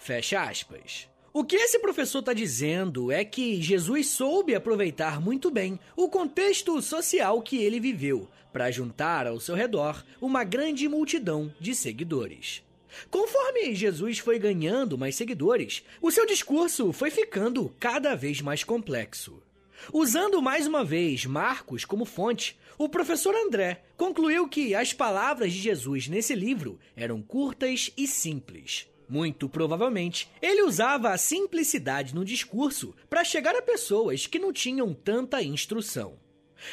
Fecha 0.06 0.40
aspas. 0.40 1.10
O 1.34 1.44
que 1.44 1.56
esse 1.56 1.80
professor 1.80 2.20
está 2.20 2.32
dizendo 2.32 3.12
é 3.12 3.26
que 3.26 3.60
Jesus 3.60 4.10
soube 4.10 4.54
aproveitar 4.54 5.20
muito 5.20 5.50
bem 5.50 5.80
o 5.98 6.08
contexto 6.08 6.80
social 6.80 7.42
que 7.42 7.58
ele 7.58 7.80
viveu 7.80 8.30
para 8.54 8.70
juntar 8.70 9.26
ao 9.26 9.40
seu 9.40 9.56
redor 9.56 10.06
uma 10.22 10.44
grande 10.44 10.88
multidão 10.88 11.52
de 11.60 11.74
seguidores. 11.74 12.62
Conforme 13.10 13.74
Jesus 13.74 14.20
foi 14.20 14.38
ganhando 14.38 14.96
mais 14.96 15.16
seguidores, 15.16 15.84
o 16.00 16.12
seu 16.12 16.28
discurso 16.28 16.94
foi 16.94 17.10
ficando 17.10 17.76
cada 17.80 18.14
vez 18.14 18.42
mais 18.42 18.64
complexo. 18.64 19.42
Usando 19.92 20.40
mais 20.40 20.68
uma 20.68 20.84
vez 20.84 21.26
Marcos 21.26 21.84
como 21.84 22.06
fonte, 22.06 22.60
o 22.78 22.88
professor 22.88 23.34
André 23.34 23.82
concluiu 23.98 24.48
que 24.48 24.76
as 24.76 24.94
palavras 24.94 25.52
de 25.52 25.58
Jesus 25.58 26.08
nesse 26.08 26.36
livro 26.36 26.80
eram 26.96 27.24
curtas 27.24 27.92
e 27.98 28.06
simples. 28.06 28.88
Muito 29.08 29.48
provavelmente, 29.48 30.30
ele 30.42 30.64
usava 30.64 31.12
a 31.12 31.18
simplicidade 31.18 32.16
no 32.16 32.26
discurso 32.26 32.96
para 33.10 33.24
chegar 33.24 33.56
a 33.56 33.62
pessoas 33.62 34.26
que 34.26 34.40
não 34.40 34.52
tinham 34.52 34.94
tanta 34.94 35.44
instrução. 35.44 36.18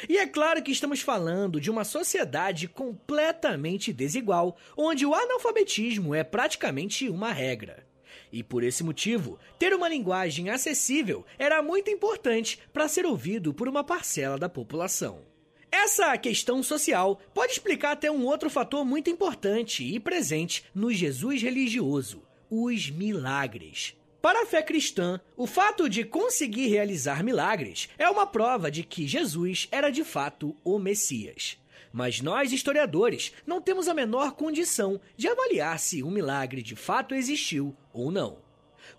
E 0.07 0.17
é 0.17 0.25
claro 0.25 0.63
que 0.63 0.71
estamos 0.71 1.01
falando 1.01 1.59
de 1.61 1.69
uma 1.69 1.83
sociedade 1.83 2.67
completamente 2.67 3.93
desigual, 3.93 4.57
onde 4.75 5.05
o 5.05 5.13
analfabetismo 5.13 6.15
é 6.15 6.23
praticamente 6.23 7.07
uma 7.09 7.31
regra. 7.31 7.85
E 8.31 8.41
por 8.41 8.63
esse 8.63 8.83
motivo, 8.83 9.37
ter 9.59 9.73
uma 9.73 9.87
linguagem 9.87 10.49
acessível 10.49 11.23
era 11.37 11.61
muito 11.61 11.91
importante 11.91 12.57
para 12.71 12.87
ser 12.87 13.05
ouvido 13.05 13.53
por 13.53 13.67
uma 13.67 13.83
parcela 13.83 14.37
da 14.37 14.49
população. 14.49 15.32
Essa 15.75 16.15
questão 16.19 16.61
social 16.61 17.19
pode 17.33 17.53
explicar 17.53 17.93
até 17.93 18.11
um 18.11 18.27
outro 18.27 18.47
fator 18.47 18.85
muito 18.85 19.09
importante 19.09 19.83
e 19.83 19.99
presente 19.99 20.63
no 20.73 20.93
Jesus 20.93 21.41
religioso: 21.41 22.21
os 22.47 22.91
milagres. 22.91 23.95
Para 24.21 24.43
a 24.43 24.45
fé 24.45 24.61
cristã, 24.61 25.19
o 25.35 25.47
fato 25.47 25.89
de 25.89 26.03
conseguir 26.03 26.67
realizar 26.67 27.23
milagres 27.23 27.89
é 27.97 28.07
uma 28.07 28.27
prova 28.27 28.69
de 28.69 28.83
que 28.83 29.07
Jesus 29.07 29.67
era 29.71 29.89
de 29.89 30.03
fato 30.03 30.55
o 30.63 30.77
Messias. 30.77 31.57
Mas 31.91 32.21
nós, 32.21 32.51
historiadores, 32.51 33.33
não 33.43 33.59
temos 33.59 33.87
a 33.87 33.95
menor 33.95 34.33
condição 34.33 35.01
de 35.17 35.27
avaliar 35.27 35.79
se 35.79 36.03
um 36.03 36.11
milagre 36.11 36.61
de 36.61 36.75
fato 36.75 37.15
existiu 37.15 37.75
ou 37.91 38.11
não. 38.11 38.37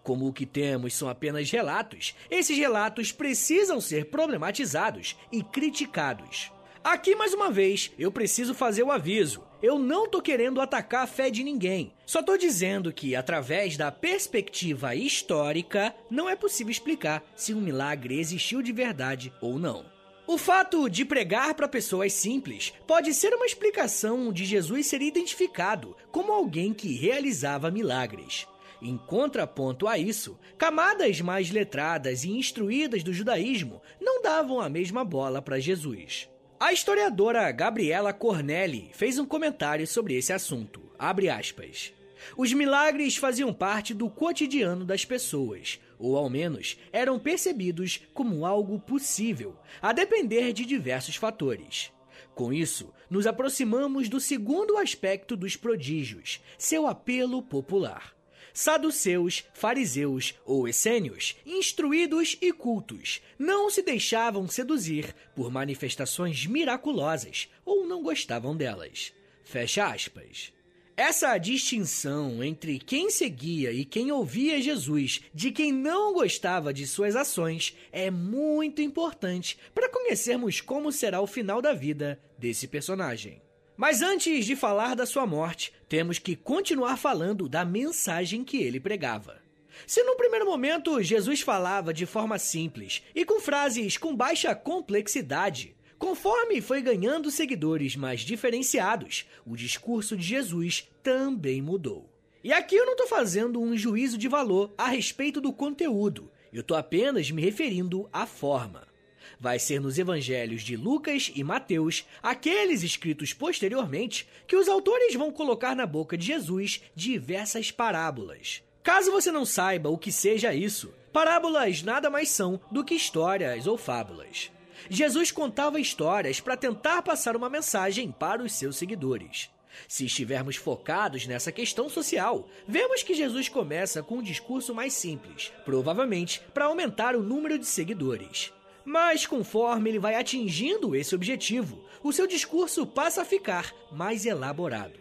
Como 0.03 0.27
o 0.27 0.33
que 0.33 0.45
temos 0.45 0.95
são 0.95 1.09
apenas 1.09 1.49
relatos, 1.53 2.17
esses 2.29 2.59
relatos 2.59 3.13
precisam 3.13 3.81
ser 3.81 4.07
problematizados 4.07 5.17
e 5.31 5.41
criticados. 5.41 6.51
Aqui 6.85 7.15
mais 7.15 7.33
uma 7.33 7.51
vez, 7.51 7.91
eu 7.99 8.13
preciso 8.13 8.53
fazer 8.53 8.83
o 8.83 8.93
aviso. 8.93 9.43
Eu 9.63 9.79
não 9.79 10.07
tô 10.07 10.21
querendo 10.21 10.61
atacar 10.61 11.05
a 11.05 11.07
fé 11.07 11.31
de 11.31 11.43
ninguém. 11.43 11.95
Só 12.05 12.23
tô 12.23 12.37
dizendo 12.37 12.93
que, 12.93 13.17
através 13.17 13.79
da 13.79 13.91
perspectiva 13.91 14.95
histórica, 14.95 15.95
não 16.11 16.29
é 16.29 16.37
possível 16.37 16.71
explicar 16.71 17.25
se 17.35 17.55
um 17.55 17.61
milagre 17.63 18.21
existiu 18.21 18.61
de 18.61 18.71
verdade 18.71 19.33
ou 19.41 19.59
não. 19.59 19.87
O 20.27 20.37
fato 20.37 20.87
de 20.91 21.07
pregar 21.07 21.55
para 21.55 21.67
pessoas 21.67 22.13
simples 22.13 22.75
pode 22.87 23.15
ser 23.15 23.33
uma 23.33 23.47
explicação 23.47 24.31
de 24.31 24.45
Jesus 24.45 24.87
ser 24.87 25.01
identificado 25.01 25.97
como 26.13 26.33
alguém 26.33 26.75
que 26.75 26.95
realizava 26.95 27.71
milagres. 27.71 28.47
Em 28.83 28.99
contraponto 28.99 29.89
a 29.89 29.97
isso, 29.97 30.39
camadas 30.59 31.19
mais 31.23 31.51
letradas 31.51 32.25
e 32.25 32.31
instruídas 32.31 33.03
do 33.03 33.15
judaísmo 33.15 33.81
não 33.99 34.21
davam 34.21 34.61
a 34.61 34.69
mesma 34.69 35.03
bola 35.03 35.41
para 35.41 35.59
Jesus. 35.59 36.29
A 36.65 36.73
historiadora 36.73 37.53
Gabriela 37.53 38.11
Cornelli 38.11 38.91
fez 38.95 39.19
um 39.19 39.27
comentário 39.27 39.87
sobre 39.87 40.15
esse 40.15 40.33
assunto. 40.33 40.81
Abre 40.99 41.29
aspas. 41.29 41.93
Os 42.39 42.55
milagres 42.55 43.19
faziam 43.19 43.53
parte 43.53 43.93
do 43.93 44.09
cotidiano 44.09 44.83
das 44.83 45.05
pessoas, 45.05 45.79
ou 45.99 46.17
ao 46.17 46.31
menos 46.31 46.79
eram 46.91 47.19
percebidos 47.19 48.01
como 48.15 48.47
algo 48.47 48.81
possível, 48.81 49.55
a 49.83 49.93
depender 49.93 50.55
de 50.55 50.65
diversos 50.65 51.17
fatores. 51.17 51.93
Com 52.35 52.51
isso, 52.51 52.95
nos 53.11 53.27
aproximamos 53.27 54.09
do 54.09 54.19
segundo 54.19 54.79
aspecto 54.79 55.37
dos 55.37 55.57
prodígios, 55.57 56.43
seu 56.57 56.87
apelo 56.87 57.43
popular. 57.43 58.15
Saduceus, 58.57 59.45
fariseus 59.53 60.33
ou 60.47 60.69
essênios, 60.69 61.35
instruídos 61.45 62.39
e 62.41 62.53
cultos, 62.53 63.21
não 63.37 63.69
se 63.69 63.83
deixavam 63.83 64.47
seduzir 64.47 65.13
por 65.35 65.51
manifestações 65.51 66.47
miraculosas 66.47 67.49
ou 67.65 67.85
não 67.85 68.01
gostavam 68.01 68.57
delas. 68.57 69.13
Fecha 69.43 69.87
aspas. 69.87 70.53
Essa 70.97 71.37
distinção 71.37 72.45
entre 72.45 72.79
quem 72.79 73.11
seguia 73.11 73.73
e 73.73 73.85
quem 73.85 74.13
ouvia 74.13 74.63
Jesus 74.63 75.23
de 75.35 75.51
quem 75.51 75.73
não 75.73 76.15
gostava 76.15 76.73
de 76.73 76.87
suas 76.87 77.17
ações 77.17 77.77
é 77.91 78.09
muito 78.09 78.81
importante 78.81 79.59
para 79.75 79.89
conhecermos 79.89 80.61
como 80.61 80.93
será 80.93 81.21
o 81.21 81.27
final 81.27 81.61
da 81.61 81.73
vida 81.73 82.21
desse 82.39 82.69
personagem. 82.69 83.44
Mas 83.77 84.03
antes 84.03 84.47
de 84.47 84.55
falar 84.55 84.95
da 84.95 85.05
sua 85.05 85.27
morte, 85.27 85.73
temos 85.89 86.19
que 86.19 86.37
continuar 86.37 86.97
falando 86.97 87.49
da 87.49 87.65
mensagem 87.65 88.45
que 88.45 88.59
ele 88.59 88.79
pregava. 88.79 89.43
Se 89.85 90.03
no 90.05 90.15
primeiro 90.17 90.47
momento 90.47 91.03
Jesus 91.03 91.41
falava 91.41 91.93
de 91.93 92.07
forma 92.07 92.39
simples 92.39 93.03
e 93.13 93.25
com 93.25 93.41
frases 93.41 93.97
com 93.97 94.15
baixa 94.15 94.55
complexidade, 94.55 95.75
conforme 95.99 96.61
foi 96.61 96.81
ganhando 96.81 97.33
seguidores 97.33 97.97
mais 97.97 98.21
diferenciados, 98.21 99.27
o 99.45 99.57
discurso 99.57 100.17
de 100.17 100.23
Jesus 100.23 100.89
também 101.03 101.61
mudou. 101.61 102.09
E 102.45 102.53
aqui 102.53 102.77
eu 102.77 102.87
não 102.87 102.93
estou 102.93 103.09
fazendo 103.09 103.61
um 103.61 103.77
juízo 103.77 104.17
de 104.17 104.29
valor 104.29 104.73
a 104.79 104.87
respeito 104.87 105.41
do 105.41 105.53
conteúdo, 105.53 106.31
eu 106.53 106.61
estou 106.61 106.77
apenas 106.77 107.29
me 107.33 107.43
referindo 107.43 108.09
à 108.13 108.25
forma 108.25 108.94
vai 109.39 109.59
ser 109.59 109.81
nos 109.81 109.99
evangelhos 109.99 110.63
de 110.63 110.77
Lucas 110.77 111.31
e 111.35 111.43
Mateus, 111.45 112.05
aqueles 112.23 112.83
escritos 112.83 113.33
posteriormente, 113.33 114.29
que 114.47 114.57
os 114.57 114.69
autores 114.69 115.15
vão 115.15 115.33
colocar 115.33 115.75
na 115.75 115.87
boca 115.87 116.17
de 116.17 116.27
Jesus 116.27 116.83
diversas 116.95 117.71
parábolas. 117.71 118.63
Caso 118.83 119.11
você 119.11 119.33
não 119.33 119.45
saiba 119.45 119.89
o 119.89 119.99
que 119.99 120.13
seja 120.13 120.55
isso, 120.55 120.93
parábolas 121.13 121.83
nada 121.83 122.11
mais 122.11 122.29
são 122.29 122.61
do 122.71 122.85
que 122.85 122.95
histórias 122.95 123.67
ou 123.67 123.79
fábulas. 123.79 124.51
Jesus 124.91 125.31
contava 125.31 125.81
histórias 125.81 126.41
para 126.41 126.57
tentar 126.57 127.03
passar 127.03 127.37
uma 127.37 127.49
mensagem 127.49 128.13
para 128.13 128.43
os 128.43 128.53
seus 128.53 128.77
seguidores. 128.77 129.49
Se 129.89 130.07
estivermos 130.07 130.57
focados 130.57 131.27
nessa 131.27 131.51
questão 131.51 131.89
social, 131.89 132.49
vemos 132.67 133.03
que 133.03 133.15
Jesus 133.15 133.49
começa 133.49 134.03
com 134.03 134.19
um 134.19 134.23
discurso 134.23 134.75
mais 134.75 134.93
simples, 134.93 135.53
provavelmente 135.65 136.41
para 136.53 136.67
aumentar 136.67 137.17
o 137.17 137.23
número 137.23 137.59
de 137.59 137.67
seguidores. 137.67 138.53
Mas 138.85 139.27
conforme 139.27 139.91
ele 139.91 139.99
vai 139.99 140.15
atingindo 140.15 140.95
esse 140.95 141.15
objetivo, 141.15 141.83
o 142.03 142.13
seu 142.13 142.27
discurso 142.27 142.87
passa 142.87 143.23
a 143.23 143.25
ficar 143.25 143.75
mais 143.91 144.27
elaborado. 144.27 144.99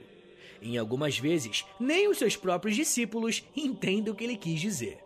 Em 0.62 0.78
algumas 0.78 1.18
vezes, 1.18 1.66
nem 1.78 2.08
os 2.08 2.18
seus 2.18 2.38
próprios 2.38 2.76
discípulos 2.76 3.44
entendem 3.56 4.12
o 4.12 4.16
que 4.16 4.24
ele 4.24 4.38
quis 4.38 4.62
dizer. 4.62 5.00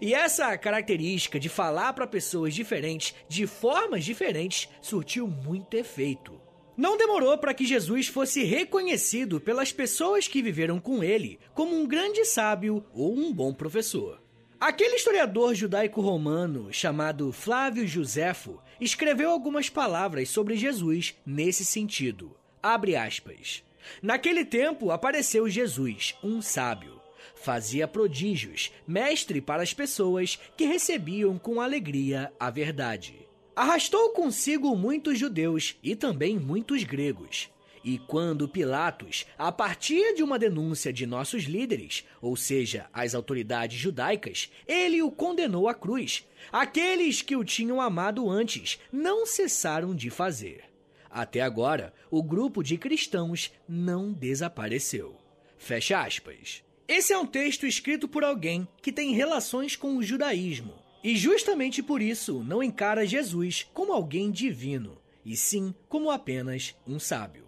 E 0.00 0.14
essa 0.14 0.56
característica 0.56 1.38
de 1.38 1.48
falar 1.48 1.92
para 1.92 2.06
pessoas 2.06 2.54
diferentes, 2.54 3.14
de 3.28 3.46
formas 3.46 4.04
diferentes, 4.04 4.68
surtiu 4.80 5.26
muito 5.26 5.74
efeito. 5.74 6.40
Não 6.76 6.96
demorou 6.96 7.36
para 7.38 7.54
que 7.54 7.66
Jesus 7.66 8.08
fosse 8.08 8.42
reconhecido 8.42 9.40
pelas 9.40 9.72
pessoas 9.72 10.26
que 10.26 10.42
viveram 10.42 10.80
com 10.80 11.04
ele 11.04 11.38
como 11.52 11.76
um 11.76 11.86
grande 11.86 12.24
sábio 12.24 12.84
ou 12.92 13.16
um 13.16 13.32
bom 13.32 13.52
professor. 13.52 14.23
Aquele 14.60 14.96
historiador 14.96 15.54
judaico-romano 15.54 16.72
chamado 16.72 17.32
Flávio 17.32 17.86
Josefo 17.86 18.60
escreveu 18.80 19.30
algumas 19.30 19.68
palavras 19.68 20.28
sobre 20.28 20.56
Jesus 20.56 21.14
nesse 21.26 21.64
sentido. 21.64 22.34
Abre 22.62 22.96
aspas. 22.96 23.62
Naquele 24.00 24.44
tempo 24.44 24.90
apareceu 24.90 25.48
Jesus, 25.48 26.14
um 26.22 26.40
sábio. 26.40 27.00
Fazia 27.34 27.86
prodígios, 27.86 28.72
mestre 28.86 29.40
para 29.40 29.62
as 29.62 29.74
pessoas 29.74 30.38
que 30.56 30.64
recebiam 30.64 31.38
com 31.38 31.60
alegria 31.60 32.32
a 32.40 32.48
verdade. 32.48 33.28
Arrastou 33.54 34.10
consigo 34.10 34.74
muitos 34.74 35.18
judeus 35.18 35.76
e 35.82 35.94
também 35.94 36.38
muitos 36.38 36.82
gregos 36.84 37.50
e 37.84 37.98
quando 37.98 38.48
Pilatos, 38.48 39.26
a 39.36 39.52
partir 39.52 40.14
de 40.14 40.22
uma 40.22 40.38
denúncia 40.38 40.90
de 40.90 41.06
nossos 41.06 41.44
líderes, 41.44 42.04
ou 42.20 42.34
seja, 42.34 42.86
as 42.92 43.14
autoridades 43.14 43.78
judaicas, 43.78 44.50
ele 44.66 45.02
o 45.02 45.10
condenou 45.10 45.68
à 45.68 45.74
cruz. 45.74 46.26
Aqueles 46.50 47.20
que 47.20 47.36
o 47.36 47.44
tinham 47.44 47.80
amado 47.80 48.30
antes 48.30 48.80
não 48.90 49.26
cessaram 49.26 49.94
de 49.94 50.08
fazer. 50.08 50.64
Até 51.10 51.42
agora, 51.42 51.92
o 52.10 52.22
grupo 52.22 52.62
de 52.62 52.78
cristãos 52.78 53.52
não 53.68 54.12
desapareceu. 54.12 55.16
Fecha 55.58 56.00
aspas. 56.00 56.62
Esse 56.88 57.12
é 57.12 57.18
um 57.18 57.26
texto 57.26 57.66
escrito 57.66 58.08
por 58.08 58.24
alguém 58.24 58.66
que 58.82 58.92
tem 58.92 59.12
relações 59.14 59.76
com 59.76 59.96
o 59.96 60.02
judaísmo. 60.02 60.74
E 61.02 61.16
justamente 61.16 61.82
por 61.82 62.00
isso 62.00 62.42
não 62.42 62.62
encara 62.62 63.06
Jesus 63.06 63.66
como 63.74 63.92
alguém 63.92 64.30
divino, 64.30 64.98
e 65.22 65.36
sim 65.36 65.74
como 65.86 66.10
apenas 66.10 66.74
um 66.86 66.98
sábio. 66.98 67.43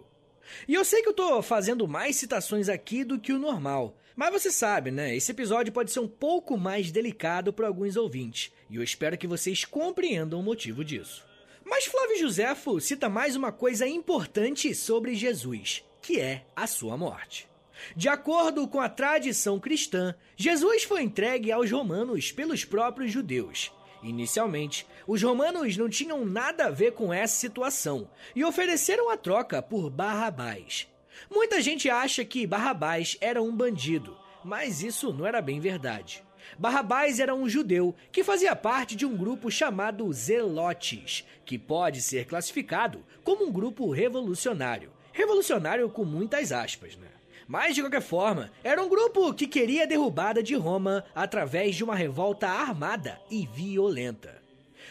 E 0.67 0.73
eu 0.73 0.85
sei 0.85 1.01
que 1.01 1.09
eu 1.09 1.13
tô 1.13 1.41
fazendo 1.41 1.87
mais 1.87 2.15
citações 2.15 2.69
aqui 2.69 3.03
do 3.03 3.19
que 3.19 3.33
o 3.33 3.39
normal, 3.39 3.97
mas 4.15 4.31
você 4.31 4.51
sabe, 4.51 4.91
né? 4.91 5.15
Esse 5.15 5.31
episódio 5.31 5.71
pode 5.71 5.91
ser 5.91 5.99
um 5.99 6.07
pouco 6.07 6.57
mais 6.57 6.91
delicado 6.91 7.53
para 7.53 7.67
alguns 7.67 7.95
ouvintes, 7.95 8.51
e 8.69 8.75
eu 8.75 8.83
espero 8.83 9.17
que 9.17 9.27
vocês 9.27 9.63
compreendam 9.63 10.39
o 10.39 10.43
motivo 10.43 10.83
disso. 10.83 11.25
Mas 11.63 11.85
Flávio 11.85 12.17
Josefo 12.17 12.79
cita 12.79 13.09
mais 13.09 13.35
uma 13.35 13.51
coisa 13.51 13.87
importante 13.87 14.73
sobre 14.73 15.13
Jesus, 15.13 15.83
que 16.01 16.19
é 16.19 16.45
a 16.55 16.65
sua 16.65 16.97
morte. 16.97 17.47
De 17.95 18.09
acordo 18.09 18.67
com 18.67 18.79
a 18.79 18.89
tradição 18.89 19.59
cristã, 19.59 20.15
Jesus 20.35 20.83
foi 20.83 21.03
entregue 21.03 21.51
aos 21.51 21.69
romanos 21.69 22.31
pelos 22.31 22.65
próprios 22.65 23.11
judeus, 23.11 23.71
Inicialmente, 24.03 24.85
os 25.07 25.23
romanos 25.23 25.77
não 25.77 25.87
tinham 25.87 26.25
nada 26.25 26.65
a 26.65 26.69
ver 26.69 26.91
com 26.91 27.13
essa 27.13 27.35
situação 27.35 28.09
e 28.35 28.43
ofereceram 28.43 29.09
a 29.09 29.15
troca 29.15 29.61
por 29.61 29.89
Barrabás. 29.89 30.87
Muita 31.33 31.61
gente 31.61 31.89
acha 31.89 32.25
que 32.25 32.45
Barrabás 32.45 33.17
era 33.21 33.41
um 33.41 33.55
bandido, 33.55 34.17
mas 34.43 34.83
isso 34.83 35.13
não 35.13 35.25
era 35.25 35.41
bem 35.41 35.61
verdade. 35.61 36.23
Barrabás 36.59 37.19
era 37.19 37.33
um 37.33 37.47
judeu 37.47 37.95
que 38.11 38.23
fazia 38.23 38.55
parte 38.55 38.95
de 38.95 39.05
um 39.05 39.15
grupo 39.15 39.49
chamado 39.49 40.11
Zelotes, 40.11 41.25
que 41.45 41.57
pode 41.57 42.01
ser 42.01 42.25
classificado 42.25 43.03
como 43.23 43.45
um 43.45 43.51
grupo 43.51 43.89
revolucionário. 43.91 44.91
Revolucionário 45.13 45.89
com 45.89 46.05
muitas 46.05 46.51
aspas, 46.51 46.95
né? 46.97 47.07
Mas, 47.47 47.75
de 47.75 47.81
qualquer 47.81 48.01
forma, 48.01 48.51
era 48.61 48.83
um 48.83 48.89
grupo 48.89 49.33
que 49.33 49.47
queria 49.47 49.83
a 49.83 49.87
derrubada 49.87 50.43
de 50.43 50.53
Roma 50.53 51.05
através 51.15 51.75
de 51.75 51.83
uma 51.83 51.95
revolta 51.95 52.47
armada 52.47 53.19
e 53.31 53.47
violenta. 53.47 54.36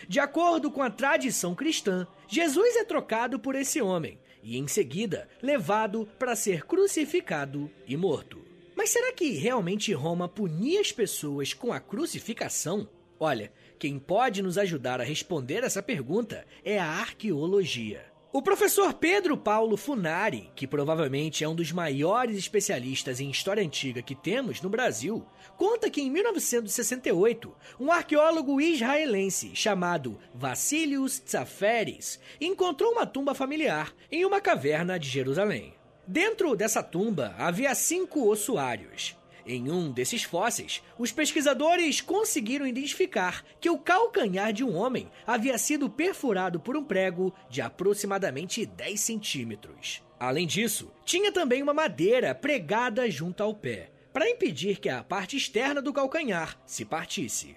De 0.09 0.21
acordo 0.21 0.71
com 0.71 0.83
a 0.83 0.91
tradição 0.91 1.55
cristã, 1.55 2.07
Jesus 2.29 2.77
é 2.77 2.85
trocado 2.85 3.39
por 3.39 3.55
esse 3.55 3.81
homem 3.81 4.19
e, 4.43 4.57
em 4.57 4.69
seguida, 4.69 5.29
levado 5.43 6.09
para 6.19 6.37
ser 6.37 6.65
crucificado 6.65 7.71
e 7.87 7.97
morto. 7.97 8.45
Mas 8.77 8.91
será 8.91 9.13
que 9.13 9.31
realmente 9.31 9.93
Roma 9.93 10.29
punia 10.29 10.81
as 10.81 10.93
pessoas 10.93 11.55
com 11.55 11.73
a 11.73 11.81
crucificação? 11.81 12.89
Olha, 13.19 13.51
quem 13.79 13.99
pode 13.99 14.43
nos 14.43 14.59
ajudar 14.59 15.01
a 15.01 15.05
responder 15.05 15.65
essa 15.65 15.83
pergunta 15.83 16.47
é 16.65 16.79
a 16.79 16.87
arqueologia. 16.87 18.16
O 18.37 18.43
professor 18.43 18.93
Pedro 18.93 19.35
Paulo 19.35 19.79
Funari, 19.79 20.51
que 20.55 20.67
provavelmente 20.67 21.43
é 21.43 21.49
um 21.49 21.55
dos 21.55 21.73
maiores 21.73 22.37
especialistas 22.37 23.19
em 23.19 23.31
história 23.31 23.63
antiga 23.65 24.03
que 24.03 24.15
temos 24.15 24.61
no 24.61 24.69
Brasil, 24.69 25.25
conta 25.57 25.89
que 25.89 26.03
em 26.03 26.11
1968, 26.11 27.51
um 27.81 27.91
arqueólogo 27.91 28.61
israelense 28.61 29.53
chamado 29.55 30.21
Vassilios 30.35 31.19
Tsaferis 31.19 32.21
encontrou 32.39 32.93
uma 32.93 33.07
tumba 33.07 33.35
familiar 33.35 33.95
em 34.13 34.27
uma 34.27 34.39
caverna 34.39 34.99
de 34.99 35.09
Jerusalém. 35.09 35.73
Dentro 36.07 36.55
dessa 36.55 36.83
tumba 36.83 37.35
havia 37.39 37.75
cinco 37.75 38.29
ossuários. 38.29 39.17
Em 39.47 39.71
um 39.71 39.93
desses 39.93 40.25
fósseis, 40.25 40.83
os 40.99 41.13
pesquisadores 41.13 42.01
conseguiram 42.01 42.67
identificar 42.67 43.45
que 43.61 43.71
o 43.71 43.79
calcanhar 43.79 44.53
de 44.53 44.65
um 44.65 44.75
homem 44.75 45.09
havia 45.25 45.57
sido 45.57 45.89
perfurado 45.89 46.59
por 46.59 46.77
um 46.77 46.83
prego 46.83 47.33
de 47.49 47.61
aproximadamente 47.61 48.67
10 48.67 49.01
centímetros. 49.01 50.03
Além 50.19 50.49
disso, 50.49 50.91
tinha 51.05 51.31
também 51.31 51.63
uma 51.63 51.73
madeira 51.73 52.35
pregada 52.35 53.09
junto 53.09 53.41
ao 53.41 53.55
pé, 53.55 53.93
para 54.13 54.29
impedir 54.29 54.81
que 54.81 54.89
a 54.89 55.05
parte 55.05 55.37
externa 55.37 55.81
do 55.81 55.93
calcanhar 55.93 56.59
se 56.67 56.85
partisse. 56.85 57.55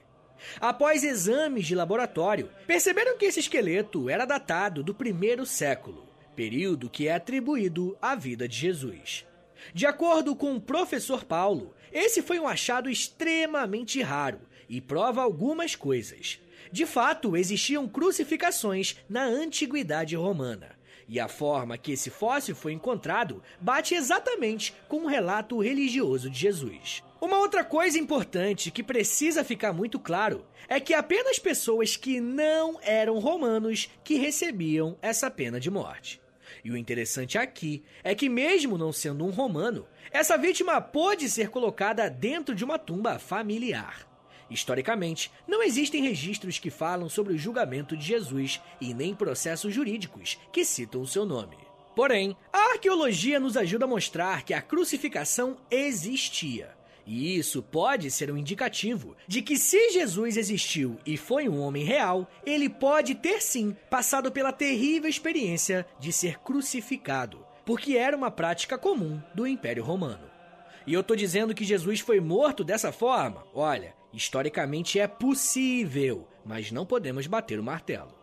Após 0.62 1.04
exames 1.04 1.66
de 1.66 1.74
laboratório, 1.74 2.52
perceberam 2.68 3.18
que 3.18 3.26
esse 3.26 3.40
esqueleto 3.40 4.10
era 4.10 4.26
datado 4.26 4.84
do 4.84 4.94
primeiro 4.94 5.46
século, 5.46 6.08
período 6.36 6.90
que 6.90 7.08
é 7.08 7.16
atribuído 7.16 7.98
à 8.00 8.14
vida 8.14 8.48
de 8.48 8.58
Jesus. 8.58 9.26
De 9.74 9.86
acordo 9.86 10.36
com 10.36 10.56
o 10.56 10.62
professor 10.62 11.26
Paulo, 11.26 11.74
esse 11.92 12.22
foi 12.22 12.40
um 12.40 12.48
achado 12.48 12.90
extremamente 12.90 14.02
raro 14.02 14.42
e 14.68 14.80
prova 14.80 15.22
algumas 15.22 15.76
coisas. 15.76 16.40
De 16.72 16.86
fato, 16.86 17.36
existiam 17.36 17.88
crucificações 17.88 18.98
na 19.10 19.24
antiguidade 19.24 20.16
romana. 20.16 20.78
E 21.08 21.20
a 21.20 21.28
forma 21.28 21.76
que 21.76 21.94
esse 21.94 22.12
fóssil 22.12 22.56
foi 22.56 22.72
encontrado 22.72 23.42
bate 23.60 23.96
exatamente 23.96 24.76
com 24.88 24.98
o 24.98 25.04
um 25.04 25.08
relato 25.08 25.60
religioso 25.60 26.30
de 26.30 26.38
Jesus. 26.38 27.04
Uma 27.20 27.40
outra 27.40 27.64
coisa 27.64 27.98
importante 27.98 28.70
que 28.70 28.84
precisa 28.84 29.44
ficar 29.44 29.74
muito 29.74 30.00
claro 30.00 30.46
é 30.68 30.80
que 30.80 30.94
apenas 30.94 31.40
pessoas 31.40 31.98
que 31.98 32.22
não 32.22 32.80
eram 32.84 33.18
romanos 33.18 33.90
que 34.04 34.16
recebiam 34.16 34.96
essa 35.02 35.32
pena 35.32 35.60
de 35.60 35.72
morte. 35.72 36.22
E 36.64 36.72
o 36.72 36.78
interessante 36.78 37.38
aqui 37.38 37.84
é 38.04 38.14
que, 38.14 38.30
mesmo 38.30 38.78
não 38.78 38.92
sendo 38.92 39.26
um 39.26 39.30
romano, 39.30 39.88
essa 40.12 40.38
vítima 40.38 40.82
pôde 40.82 41.30
ser 41.30 41.50
colocada 41.50 42.10
dentro 42.10 42.54
de 42.54 42.64
uma 42.64 42.78
tumba 42.78 43.18
familiar. 43.18 44.08
Historicamente, 44.50 45.32
não 45.48 45.62
existem 45.62 46.02
registros 46.02 46.58
que 46.58 46.72
falam 46.72 47.08
sobre 47.08 47.34
o 47.34 47.38
julgamento 47.38 47.96
de 47.96 48.04
Jesus 48.04 48.60
e 48.82 48.94
nem 48.94 49.14
processos 49.14 49.74
jurídicos 49.74 50.40
que 50.52 50.66
citam 50.66 51.02
o 51.02 51.08
seu 51.08 51.26
nome. 51.26 51.58
Porém, 51.96 52.36
a 52.52 52.72
arqueologia 52.72 53.40
nos 53.40 53.56
ajuda 53.56 53.86
a 53.86 53.88
mostrar 53.88 54.44
que 54.44 54.54
a 54.54 54.62
crucificação 54.62 55.58
existia 55.70 56.79
e 57.10 57.36
isso 57.40 57.64
pode 57.64 58.12
ser 58.12 58.32
um 58.32 58.38
indicativo 58.38 59.18
de 59.28 59.42
que, 59.42 59.58
se 59.58 59.90
Jesus 59.90 60.38
existiu 60.38 61.00
e 61.04 61.18
foi 61.18 61.50
um 61.50 61.60
homem 61.60 61.84
real, 61.84 62.30
ele 62.46 62.70
pode 62.70 63.16
ter 63.16 63.42
sim 63.42 63.76
passado 63.90 64.32
pela 64.32 64.54
terrível 64.54 65.10
experiência 65.10 65.88
de 66.00 66.14
ser 66.14 66.38
crucificado, 66.38 67.44
porque 67.66 67.98
era 67.98 68.16
uma 68.16 68.30
prática 68.30 68.78
comum 68.78 69.20
do 69.34 69.48
Império 69.48 69.84
Romano. 69.84 70.30
E 70.86 70.94
eu 70.94 71.02
tô 71.04 71.16
dizendo 71.16 71.56
que 71.56 71.66
Jesus 71.66 72.00
foi 72.00 72.20
morto 72.20 72.64
dessa 72.64 72.92
forma? 72.92 73.44
Olha, 73.56 73.96
historicamente 74.14 75.00
é 75.00 75.08
possível, 75.08 76.28
mas 76.46 76.72
não 76.72 76.86
podemos 76.86 77.26
bater 77.26 77.60
o 77.60 77.64
martelo. 77.64 78.19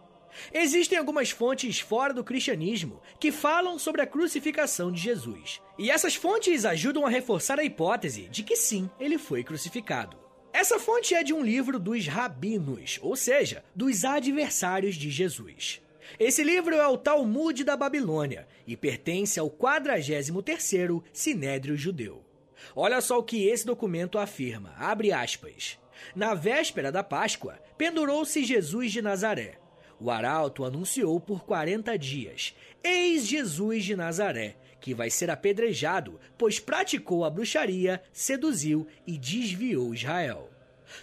Existem 0.53 0.99
algumas 0.99 1.31
fontes 1.31 1.81
fora 1.81 2.12
do 2.12 2.25
cristianismo 2.25 3.01
que 3.18 3.33
falam 3.33 3.79
sobre 3.79 4.03
a 4.03 4.07
crucificação 4.07 4.90
de 4.92 5.01
Jesus. 5.01 5.61
E 5.79 5.90
essas 5.90 6.14
fontes 6.14 6.64
ajudam 6.64 7.07
a 7.07 7.11
reforçar 7.11 7.59
a 7.59 7.64
hipótese 7.64 8.29
de 8.29 8.42
que 8.42 8.57
sim, 8.57 8.90
ele 8.99 9.18
foi 9.18 9.42
crucificado. 9.42 10.16
Essa 10.53 10.79
fonte 10.79 11.14
é 11.14 11.22
de 11.22 11.35
um 11.35 11.42
livro 11.42 11.79
dos 11.79 12.07
rabinos, 12.07 12.99
ou 13.03 13.14
seja, 13.14 13.62
dos 13.75 14.05
adversários 14.05 14.94
de 14.94 15.11
Jesus. 15.11 15.83
Esse 16.18 16.42
livro 16.42 16.75
é 16.75 16.87
o 16.87 16.96
Talmud 16.96 17.62
da 17.62 17.77
Babilônia 17.77 18.49
e 18.66 18.77
pertence 18.77 19.38
ao 19.38 19.51
43º 19.51 21.03
Sinédrio 21.12 21.77
Judeu. 21.77 22.25
Olha 22.75 23.01
só 23.01 23.18
o 23.18 23.22
que 23.22 23.46
esse 23.46 23.66
documento 23.66 24.18
afirma, 24.18 24.75
abre 24.79 25.12
aspas. 25.12 25.79
Na 26.14 26.35
véspera 26.35 26.90
da 26.90 27.03
Páscoa, 27.03 27.59
pendurou-se 27.77 28.44
Jesus 28.44 28.92
de 28.92 29.03
Nazaré, 29.03 29.59
o 29.98 30.11
arauto 30.11 30.64
anunciou 30.64 31.18
por 31.20 31.44
40 31.44 31.98
dias: 31.98 32.54
Eis 32.82 33.26
Jesus 33.26 33.85
de 33.85 33.96
Nazaré, 33.96 34.56
que 34.80 34.94
vai 34.94 35.11
ser 35.11 35.30
apedrejado, 35.30 36.20
pois 36.37 36.61
praticou 36.61 37.24
a 37.24 37.30
bruxaria, 37.30 38.02
seduziu 38.12 38.87
e 39.06 39.18
desviou 39.18 39.94
Israel. 39.94 40.50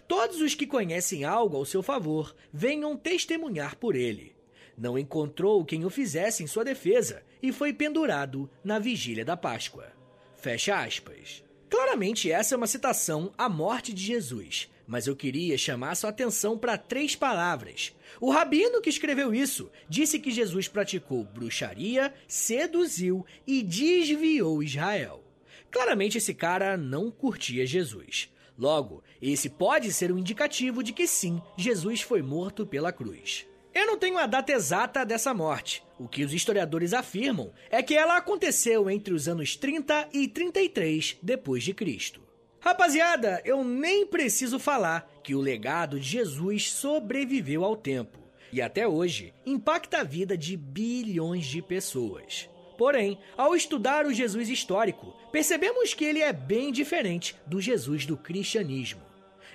Todos 0.08 0.40
os 0.40 0.56
que 0.56 0.66
conhecem 0.66 1.24
algo 1.24 1.58
ao 1.58 1.66
seu 1.66 1.84
favor, 1.84 2.36
venham 2.52 2.96
testemunhar 2.96 3.76
por 3.76 3.96
ele. 3.96 4.34
Não 4.78 4.98
encontrou 4.98 5.64
quem 5.66 5.86
o 5.86 5.90
fizesse 5.90 6.44
em 6.44 6.48
sua 6.48 6.64
defesa 6.64 7.24
e 7.42 7.52
foi 7.52 7.74
pendurado 7.74 8.50
na 8.64 8.80
vigília 8.80 9.26
da 9.26 9.38
Páscoa. 9.38 9.92
Fecha 10.36 10.82
aspas. 10.82 11.44
Claramente, 11.70 12.32
essa 12.32 12.56
é 12.56 12.58
uma 12.58 12.68
citação 12.68 13.34
à 13.38 13.50
morte 13.50 13.94
de 13.94 14.04
Jesus, 14.04 14.70
mas 14.88 15.08
eu 15.08 15.16
queria 15.16 15.58
chamar 15.58 15.96
sua 15.96 16.10
atenção 16.10 16.58
para 16.58 16.78
três 16.78 17.16
palavras. 17.16 17.96
O 18.20 18.32
rabino 18.32 18.82
que 18.82 18.90
escreveu 18.90 19.34
isso 19.34 19.72
disse 19.88 20.20
que 20.20 20.32
Jesus 20.32 20.68
praticou 20.68 21.24
bruxaria, 21.24 22.14
seduziu 22.28 23.26
e 23.46 23.64
desviou 23.64 24.62
Israel. 24.62 25.24
Claramente 25.72 26.18
esse 26.18 26.34
cara 26.34 26.78
não 26.78 27.10
curtia 27.10 27.66
Jesus. 27.66 28.30
Logo, 28.58 29.04
esse 29.22 29.50
pode 29.50 29.92
ser 29.92 30.12
um 30.12 30.18
indicativo 30.18 30.84
de 30.84 30.94
que 30.94 31.08
sim, 31.08 31.42
Jesus 31.58 32.02
foi 32.02 32.22
morto 32.22 32.66
pela 32.66 32.92
cruz. 32.92 33.48
Eu 33.74 33.88
não 33.88 33.98
tenho 33.98 34.20
a 34.20 34.28
data 34.28 34.52
exata 34.52 35.04
dessa 35.04 35.34
morte. 35.34 35.84
O 35.98 36.08
que 36.08 36.24
os 36.24 36.32
historiadores 36.32 36.94
afirmam 36.94 37.52
é 37.72 37.82
que 37.82 37.96
ela 37.96 38.18
aconteceu 38.18 38.88
entre 38.88 39.14
os 39.14 39.28
anos 39.28 39.56
30 39.56 40.10
e 40.14 40.28
33 40.28 41.18
depois 41.24 41.64
de 41.64 41.74
Cristo. 41.74 42.23
Rapaziada, 42.64 43.42
eu 43.44 43.62
nem 43.62 44.08
preciso 44.08 44.58
falar 44.58 45.06
que 45.22 45.36
o 45.36 45.42
legado 45.42 46.00
de 46.00 46.08
Jesus 46.08 46.72
sobreviveu 46.72 47.62
ao 47.62 47.76
tempo 47.76 48.20
e 48.54 48.62
até 48.62 48.88
hoje 48.88 49.34
impacta 49.46 49.98
a 49.98 50.04
vida 50.06 50.38
de 50.38 50.56
bilhões 50.56 51.46
de 51.46 51.62
pessoas. 51.62 52.50
Porém, 52.78 53.20
ao 53.36 53.54
estudar 53.54 54.06
o 54.06 54.14
Jesus 54.14 54.48
histórico, 54.48 55.14
percebemos 55.30 55.94
que 55.94 56.06
ele 56.06 56.22
é 56.22 56.32
bem 56.32 56.72
diferente 56.72 57.36
do 57.46 57.60
Jesus 57.60 58.06
do 58.06 58.16
cristianismo. 58.16 59.02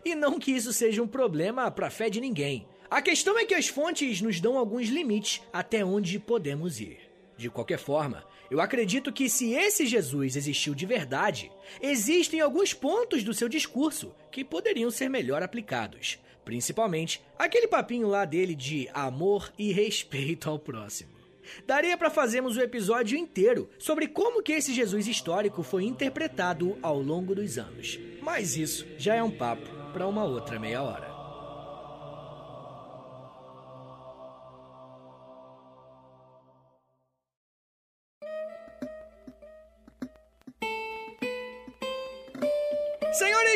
E 0.04 0.14
não 0.14 0.38
que 0.38 0.52
isso 0.52 0.70
seja 0.70 1.02
um 1.02 1.08
problema 1.08 1.70
para 1.70 1.86
a 1.86 1.90
fé 1.90 2.10
de 2.10 2.20
ninguém. 2.20 2.68
A 2.90 3.00
questão 3.00 3.38
é 3.38 3.46
que 3.46 3.54
as 3.54 3.68
fontes 3.68 4.20
nos 4.20 4.38
dão 4.38 4.58
alguns 4.58 4.88
limites 4.88 5.40
até 5.50 5.82
onde 5.82 6.18
podemos 6.18 6.78
ir. 6.78 7.07
De 7.38 7.48
qualquer 7.48 7.78
forma, 7.78 8.24
eu 8.50 8.60
acredito 8.60 9.12
que 9.12 9.28
se 9.28 9.52
esse 9.52 9.86
Jesus 9.86 10.34
existiu 10.34 10.74
de 10.74 10.84
verdade, 10.84 11.52
existem 11.80 12.40
alguns 12.40 12.74
pontos 12.74 13.22
do 13.22 13.32
seu 13.32 13.48
discurso 13.48 14.12
que 14.32 14.44
poderiam 14.44 14.90
ser 14.90 15.08
melhor 15.08 15.40
aplicados. 15.40 16.18
Principalmente 16.44 17.22
aquele 17.38 17.68
papinho 17.68 18.08
lá 18.08 18.24
dele 18.24 18.56
de 18.56 18.88
amor 18.92 19.52
e 19.56 19.70
respeito 19.70 20.50
ao 20.50 20.58
próximo. 20.58 21.10
Daria 21.64 21.96
para 21.96 22.10
fazermos 22.10 22.56
o 22.56 22.60
um 22.60 22.62
episódio 22.62 23.16
inteiro 23.16 23.70
sobre 23.78 24.08
como 24.08 24.42
que 24.42 24.52
esse 24.52 24.74
Jesus 24.74 25.06
histórico 25.06 25.62
foi 25.62 25.84
interpretado 25.84 26.76
ao 26.82 27.00
longo 27.00 27.34
dos 27.34 27.56
anos. 27.56 28.00
Mas 28.20 28.56
isso 28.56 28.84
já 28.98 29.14
é 29.14 29.22
um 29.22 29.30
papo 29.30 29.68
para 29.92 30.06
uma 30.06 30.24
outra 30.24 30.58
meia 30.58 30.82
hora. 30.82 31.07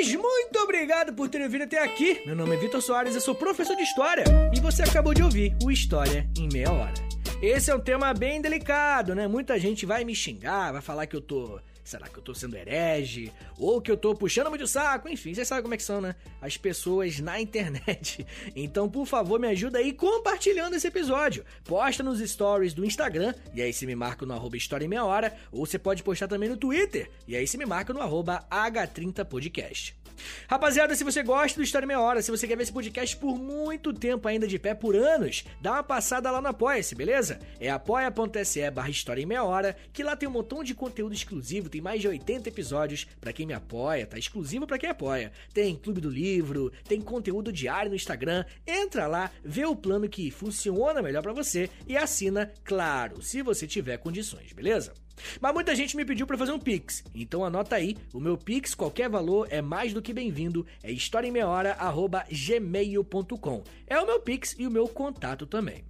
Senhores, 0.02 0.14
muito 0.14 0.58
obrigado 0.58 1.12
por 1.12 1.28
terem 1.28 1.48
vindo 1.48 1.62
até 1.62 1.82
aqui. 1.82 2.22
Meu 2.26 2.34
nome 2.34 2.56
é 2.56 2.58
Vitor 2.58 2.82
Soares, 2.82 3.14
eu 3.14 3.20
sou 3.20 3.34
professor 3.34 3.76
de 3.76 3.82
História 3.82 4.24
e 4.52 4.60
você 4.60 4.82
acabou 4.82 5.14
de 5.14 5.22
ouvir 5.22 5.56
o 5.62 5.70
História 5.70 6.28
em 6.36 6.48
Meia 6.52 6.72
Hora. 6.72 6.94
Esse 7.40 7.70
é 7.70 7.74
um 7.74 7.80
tema 7.80 8.12
bem 8.12 8.40
delicado, 8.40 9.14
né? 9.14 9.28
Muita 9.28 9.58
gente 9.60 9.86
vai 9.86 10.04
me 10.04 10.14
xingar, 10.14 10.72
vai 10.72 10.82
falar 10.82 11.06
que 11.06 11.14
eu 11.14 11.20
tô 11.20 11.60
Será 11.84 12.08
que 12.08 12.16
eu 12.16 12.22
tô 12.22 12.34
sendo 12.34 12.56
herege? 12.56 13.32
Ou 13.58 13.80
que 13.80 13.90
eu 13.90 13.96
tô 13.96 14.14
puxando 14.14 14.48
muito 14.48 14.66
saco? 14.66 15.08
Enfim, 15.08 15.34
vocês 15.34 15.48
sabem 15.48 15.62
como 15.62 15.74
é 15.74 15.76
que 15.76 15.82
são, 15.82 16.00
né? 16.00 16.14
As 16.40 16.56
pessoas 16.56 17.18
na 17.20 17.40
internet. 17.40 18.26
Então, 18.54 18.88
por 18.88 19.06
favor, 19.06 19.40
me 19.40 19.48
ajuda 19.48 19.78
aí 19.78 19.92
compartilhando 19.92 20.74
esse 20.74 20.86
episódio. 20.86 21.44
Posta 21.64 22.02
nos 22.02 22.20
stories 22.20 22.72
do 22.72 22.84
Instagram, 22.84 23.34
e 23.54 23.62
aí 23.62 23.72
você 23.72 23.86
me 23.86 23.96
marca 23.96 24.24
no 24.24 24.32
arroba 24.32 24.56
História 24.56 24.84
em 24.84 24.88
Meia 24.88 25.04
Hora. 25.04 25.36
Ou 25.50 25.66
você 25.66 25.78
pode 25.78 26.02
postar 26.02 26.28
também 26.28 26.48
no 26.48 26.56
Twitter, 26.56 27.10
e 27.26 27.36
aí 27.36 27.46
você 27.46 27.56
me 27.56 27.66
marca 27.66 27.92
no 27.92 28.00
arroba 28.00 28.46
H30podcast. 28.50 30.01
Rapaziada, 30.48 30.94
se 30.94 31.04
você 31.04 31.22
gosta 31.22 31.58
do 31.58 31.62
História 31.62 31.86
Meia 31.86 32.00
Hora, 32.00 32.22
se 32.22 32.30
você 32.30 32.46
quer 32.46 32.56
ver 32.56 32.64
esse 32.64 32.72
podcast 32.72 33.16
por 33.16 33.38
muito 33.38 33.92
tempo 33.92 34.28
ainda 34.28 34.46
de 34.46 34.58
pé 34.58 34.74
por 34.74 34.94
anos, 34.94 35.44
dá 35.60 35.72
uma 35.72 35.82
passada 35.82 36.30
lá 36.30 36.40
no 36.40 36.48
Apoia-se, 36.48 36.94
beleza? 36.94 37.40
É 37.58 37.70
apoia.se 37.70 38.70
barra 38.70 38.90
História 38.90 39.22
em 39.22 39.26
Meia 39.26 39.44
Hora, 39.44 39.76
que 39.92 40.02
lá 40.02 40.16
tem 40.16 40.28
um 40.28 40.32
montão 40.32 40.62
de 40.62 40.74
conteúdo 40.74 41.14
exclusivo, 41.14 41.68
tem 41.68 41.80
mais 41.80 42.00
de 42.00 42.08
80 42.08 42.48
episódios 42.48 43.06
para 43.20 43.32
quem 43.32 43.46
me 43.46 43.54
apoia, 43.54 44.06
tá? 44.06 44.18
Exclusivo 44.18 44.66
para 44.66 44.78
quem 44.78 44.90
apoia. 44.90 45.32
Tem 45.52 45.76
Clube 45.76 46.00
do 46.00 46.10
Livro, 46.10 46.72
tem 46.86 47.00
conteúdo 47.00 47.52
diário 47.52 47.90
no 47.90 47.96
Instagram. 47.96 48.44
Entra 48.66 49.06
lá, 49.06 49.30
vê 49.44 49.64
o 49.64 49.76
plano 49.76 50.08
que 50.08 50.30
funciona 50.30 51.02
melhor 51.02 51.22
para 51.22 51.32
você 51.32 51.70
e 51.86 51.96
assina, 51.96 52.52
claro, 52.64 53.22
se 53.22 53.42
você 53.42 53.66
tiver 53.66 53.98
condições, 53.98 54.52
beleza? 54.52 54.92
Mas 55.40 55.54
muita 55.54 55.74
gente 55.74 55.96
me 55.96 56.04
pediu 56.04 56.26
para 56.26 56.38
fazer 56.38 56.52
um 56.52 56.58
Pix, 56.58 57.04
então 57.14 57.44
anota 57.44 57.76
aí, 57.76 57.96
o 58.12 58.20
meu 58.20 58.36
Pix, 58.36 58.74
qualquer 58.74 59.08
valor, 59.08 59.46
é 59.50 59.62
mais 59.62 59.92
do 59.92 60.02
que 60.02 60.12
bem-vindo, 60.12 60.66
é 60.82 60.90
historiaemmeiahora.gmail.com. 60.90 63.62
É 63.86 63.96
o 63.98 64.06
meu 64.06 64.20
Pix 64.20 64.56
e 64.58 64.66
o 64.66 64.70
meu 64.70 64.88
contato 64.88 65.46
também. 65.46 65.84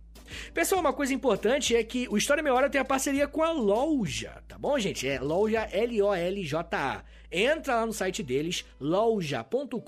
Pessoal, 0.55 0.81
uma 0.81 0.93
coisa 0.93 1.13
importante 1.13 1.75
é 1.77 1.85
que 1.85 2.09
o 2.09 2.17
História 2.17 2.43
Meia 2.43 2.55
Hora 2.55 2.71
tem 2.71 2.81
a 2.81 2.85
parceria 2.85 3.29
com 3.29 3.43
a 3.43 3.53
loja, 3.53 4.43
tá 4.49 4.59
bom, 4.59 4.79
gente? 4.79 5.07
É 5.07 5.21
loja 5.21 5.69
L-O-L-J-A. 5.71 7.05
Entra 7.33 7.77
lá 7.77 7.87
no 7.87 7.93
site 7.95 8.23
deles, 8.23 8.65
loja.com.br, 8.79 9.79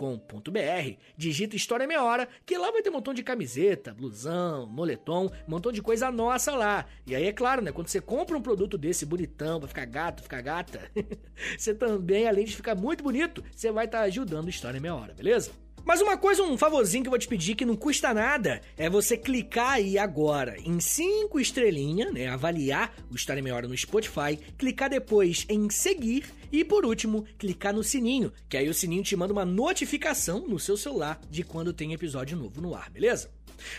digita 1.17 1.55
História 1.55 1.87
Meia 1.87 2.03
Hora, 2.03 2.27
que 2.47 2.57
lá 2.57 2.71
vai 2.71 2.81
ter 2.81 2.89
um 2.89 2.95
montão 2.95 3.13
de 3.13 3.23
camiseta, 3.23 3.93
blusão, 3.93 4.67
moletom, 4.67 5.27
um 5.27 5.51
montão 5.51 5.71
de 5.71 5.83
coisa 5.83 6.11
nossa 6.11 6.57
lá. 6.57 6.87
E 7.07 7.15
aí, 7.15 7.27
é 7.27 7.33
claro, 7.33 7.61
né? 7.61 7.71
Quando 7.71 7.89
você 7.89 8.01
compra 8.01 8.37
um 8.37 8.43
produto 8.43 8.79
desse 8.79 9.05
bonitão, 9.05 9.59
pra 9.59 9.69
ficar 9.69 9.85
gato, 9.85 10.23
ficar 10.23 10.41
gata, 10.41 10.81
você 11.59 11.75
também, 11.75 12.27
além 12.27 12.47
de 12.47 12.57
ficar 12.57 12.75
muito 12.75 13.05
bonito, 13.05 13.45
você 13.55 13.71
vai 13.71 13.85
estar 13.85 13.99
tá 13.99 14.05
ajudando 14.05 14.49
História 14.49 14.81
Meia 14.81 14.95
Hora, 14.95 15.13
beleza? 15.13 15.64
Mas 15.85 16.01
uma 16.01 16.17
coisa, 16.17 16.43
um 16.43 16.57
favorzinho 16.57 17.03
que 17.03 17.09
eu 17.09 17.13
vou 17.13 17.19
te 17.19 17.29
pedir 17.29 17.55
que 17.55 17.67
não 17.67 17.77
custa 17.77 18.15
nada 18.15 18.63
é 18.77 18.89
você 18.89 19.19
clicar 19.19 19.73
aí 19.73 19.99
agora 19.99 20.57
em 20.65 20.81
cinco 20.81 21.39
estrelinhas, 21.39 22.13
né? 22.13 22.27
Avaliar 22.27 22.95
o 23.11 23.15
História 23.15 23.43
Meia 23.43 23.55
Hora 23.55 23.69
no 23.69 23.77
Spotify, 23.77 24.39
clicar 24.57 24.89
depois 24.89 25.45
em 25.47 25.69
seguir 25.69 26.25
e 26.51 26.65
por 26.65 26.87
último, 26.87 27.27
clicar 27.39 27.75
no 27.75 27.85
sininho, 27.85 28.33
que 28.49 28.57
aí 28.57 28.69
o 28.69 28.75
sininho 28.75 29.03
te 29.03 29.15
manda 29.15 29.33
uma 29.33 29.45
notificação 29.45 30.47
no 30.49 30.59
seu 30.59 30.77
celular 30.77 31.21
de 31.31 31.43
quando 31.43 31.73
tem 31.73 31.93
episódio 31.93 32.37
novo 32.37 32.61
no 32.61 32.75
ar, 32.75 32.89
beleza? 32.91 33.31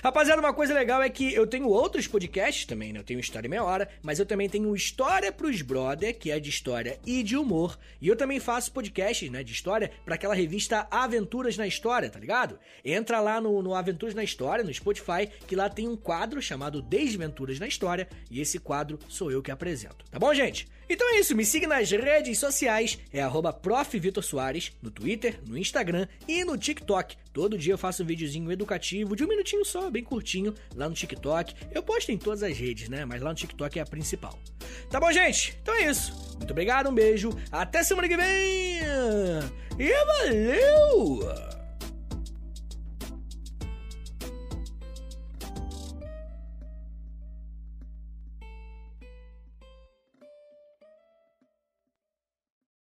Rapaziada, 0.04 0.42
uma 0.42 0.54
coisa 0.54 0.74
legal 0.74 1.02
é 1.02 1.10
que 1.10 1.34
eu 1.34 1.46
tenho 1.48 1.68
outros 1.68 2.08
podcasts 2.08 2.66
também, 2.66 2.94
né? 2.94 3.00
Eu 3.00 3.04
tenho 3.04 3.20
História 3.20 3.50
Meia 3.50 3.64
Hora, 3.64 3.90
mas 4.02 4.20
eu 4.20 4.26
também 4.26 4.50
tenho 4.50 4.76
História 4.76 5.32
pros 5.32 5.62
Brother, 5.62 6.18
que 6.18 6.32
é 6.32 6.40
de 6.40 6.50
história 6.50 7.00
e 7.06 7.24
de 7.24 7.38
humor. 7.38 7.78
E 8.02 8.08
eu 8.08 8.16
também 8.16 8.40
faço 8.40 8.72
podcasts, 8.72 9.30
né, 9.30 9.44
de 9.44 9.52
história 9.52 9.92
para 10.04 10.16
aquela 10.16 10.36
revista 10.36 10.88
Aventuras 10.90 11.58
na 11.58 11.68
História, 11.68 12.10
tá 12.10 12.20
ligado? 12.20 12.60
Entra 12.84 13.20
lá 13.20 13.40
no, 13.42 13.62
no 13.62 13.74
Aventuras 13.74 14.16
na 14.16 14.24
História, 14.24 14.64
no 14.64 14.74
Spotify, 14.74 15.28
que 15.48 15.56
lá 15.56 15.70
tem 15.70 15.88
um 15.88 15.96
quadro 15.96 16.42
chamado 16.42 16.82
Desventuras 16.82 17.60
na 17.60 17.68
História, 17.68 18.08
e 18.30 18.42
esse 18.42 18.60
quadro 18.60 19.00
sou 19.08 19.32
eu 19.32 19.42
que 19.42 19.52
apresento. 19.52 20.06
Tá 20.10 20.20
bom, 20.20 20.34
gente? 20.34 20.68
Então 20.90 21.16
é 21.16 21.20
isso, 21.20 21.36
me 21.36 21.46
siga 21.46 21.68
nas 21.68 21.90
redes 21.90 22.38
sociais, 22.38 23.00
é 23.12 23.22
arroba 23.22 23.52
no 24.82 24.92
Twitter, 24.92 25.40
no 25.48 25.58
Instagram 25.58 26.08
e 26.28 26.44
no 26.44 26.58
TikTok. 26.58 27.18
Todo 27.34 27.58
dia 27.58 27.74
eu 27.74 27.78
faço 27.78 28.04
um 28.04 28.06
videozinho 28.06 28.52
educativo 28.52 29.16
de 29.16 29.24
um 29.24 29.28
minutinho 29.28 29.66
só, 29.66 29.90
bem 29.90 30.04
curtinho, 30.04 30.54
lá 30.76 30.88
no 30.88 30.96
TikTok. 30.96 31.56
Eu 31.72 31.84
posto 31.84 32.12
em 32.12 32.18
todas 32.18 32.44
as 32.44 32.58
redes, 32.58 32.88
né? 32.88 33.04
Mas 33.06 33.22
lá 33.22 33.30
no 33.30 33.36
TikTok 33.36 33.80
é 33.80 33.82
a 33.82 33.86
principal. 33.86 34.38
Tá 34.90 35.00
bom, 35.00 35.12
gente? 35.12 35.58
Então 35.62 35.74
é 35.76 35.90
isso. 35.90 36.14
Muito 36.38 36.52
obrigado, 36.52 36.90
um 36.90 36.94
beijo, 36.94 37.32
até 37.52 37.84
semana 37.84 38.08
que 38.08 38.18
vem! 38.18 38.80
E 39.80 40.06
valeu! 40.06 41.65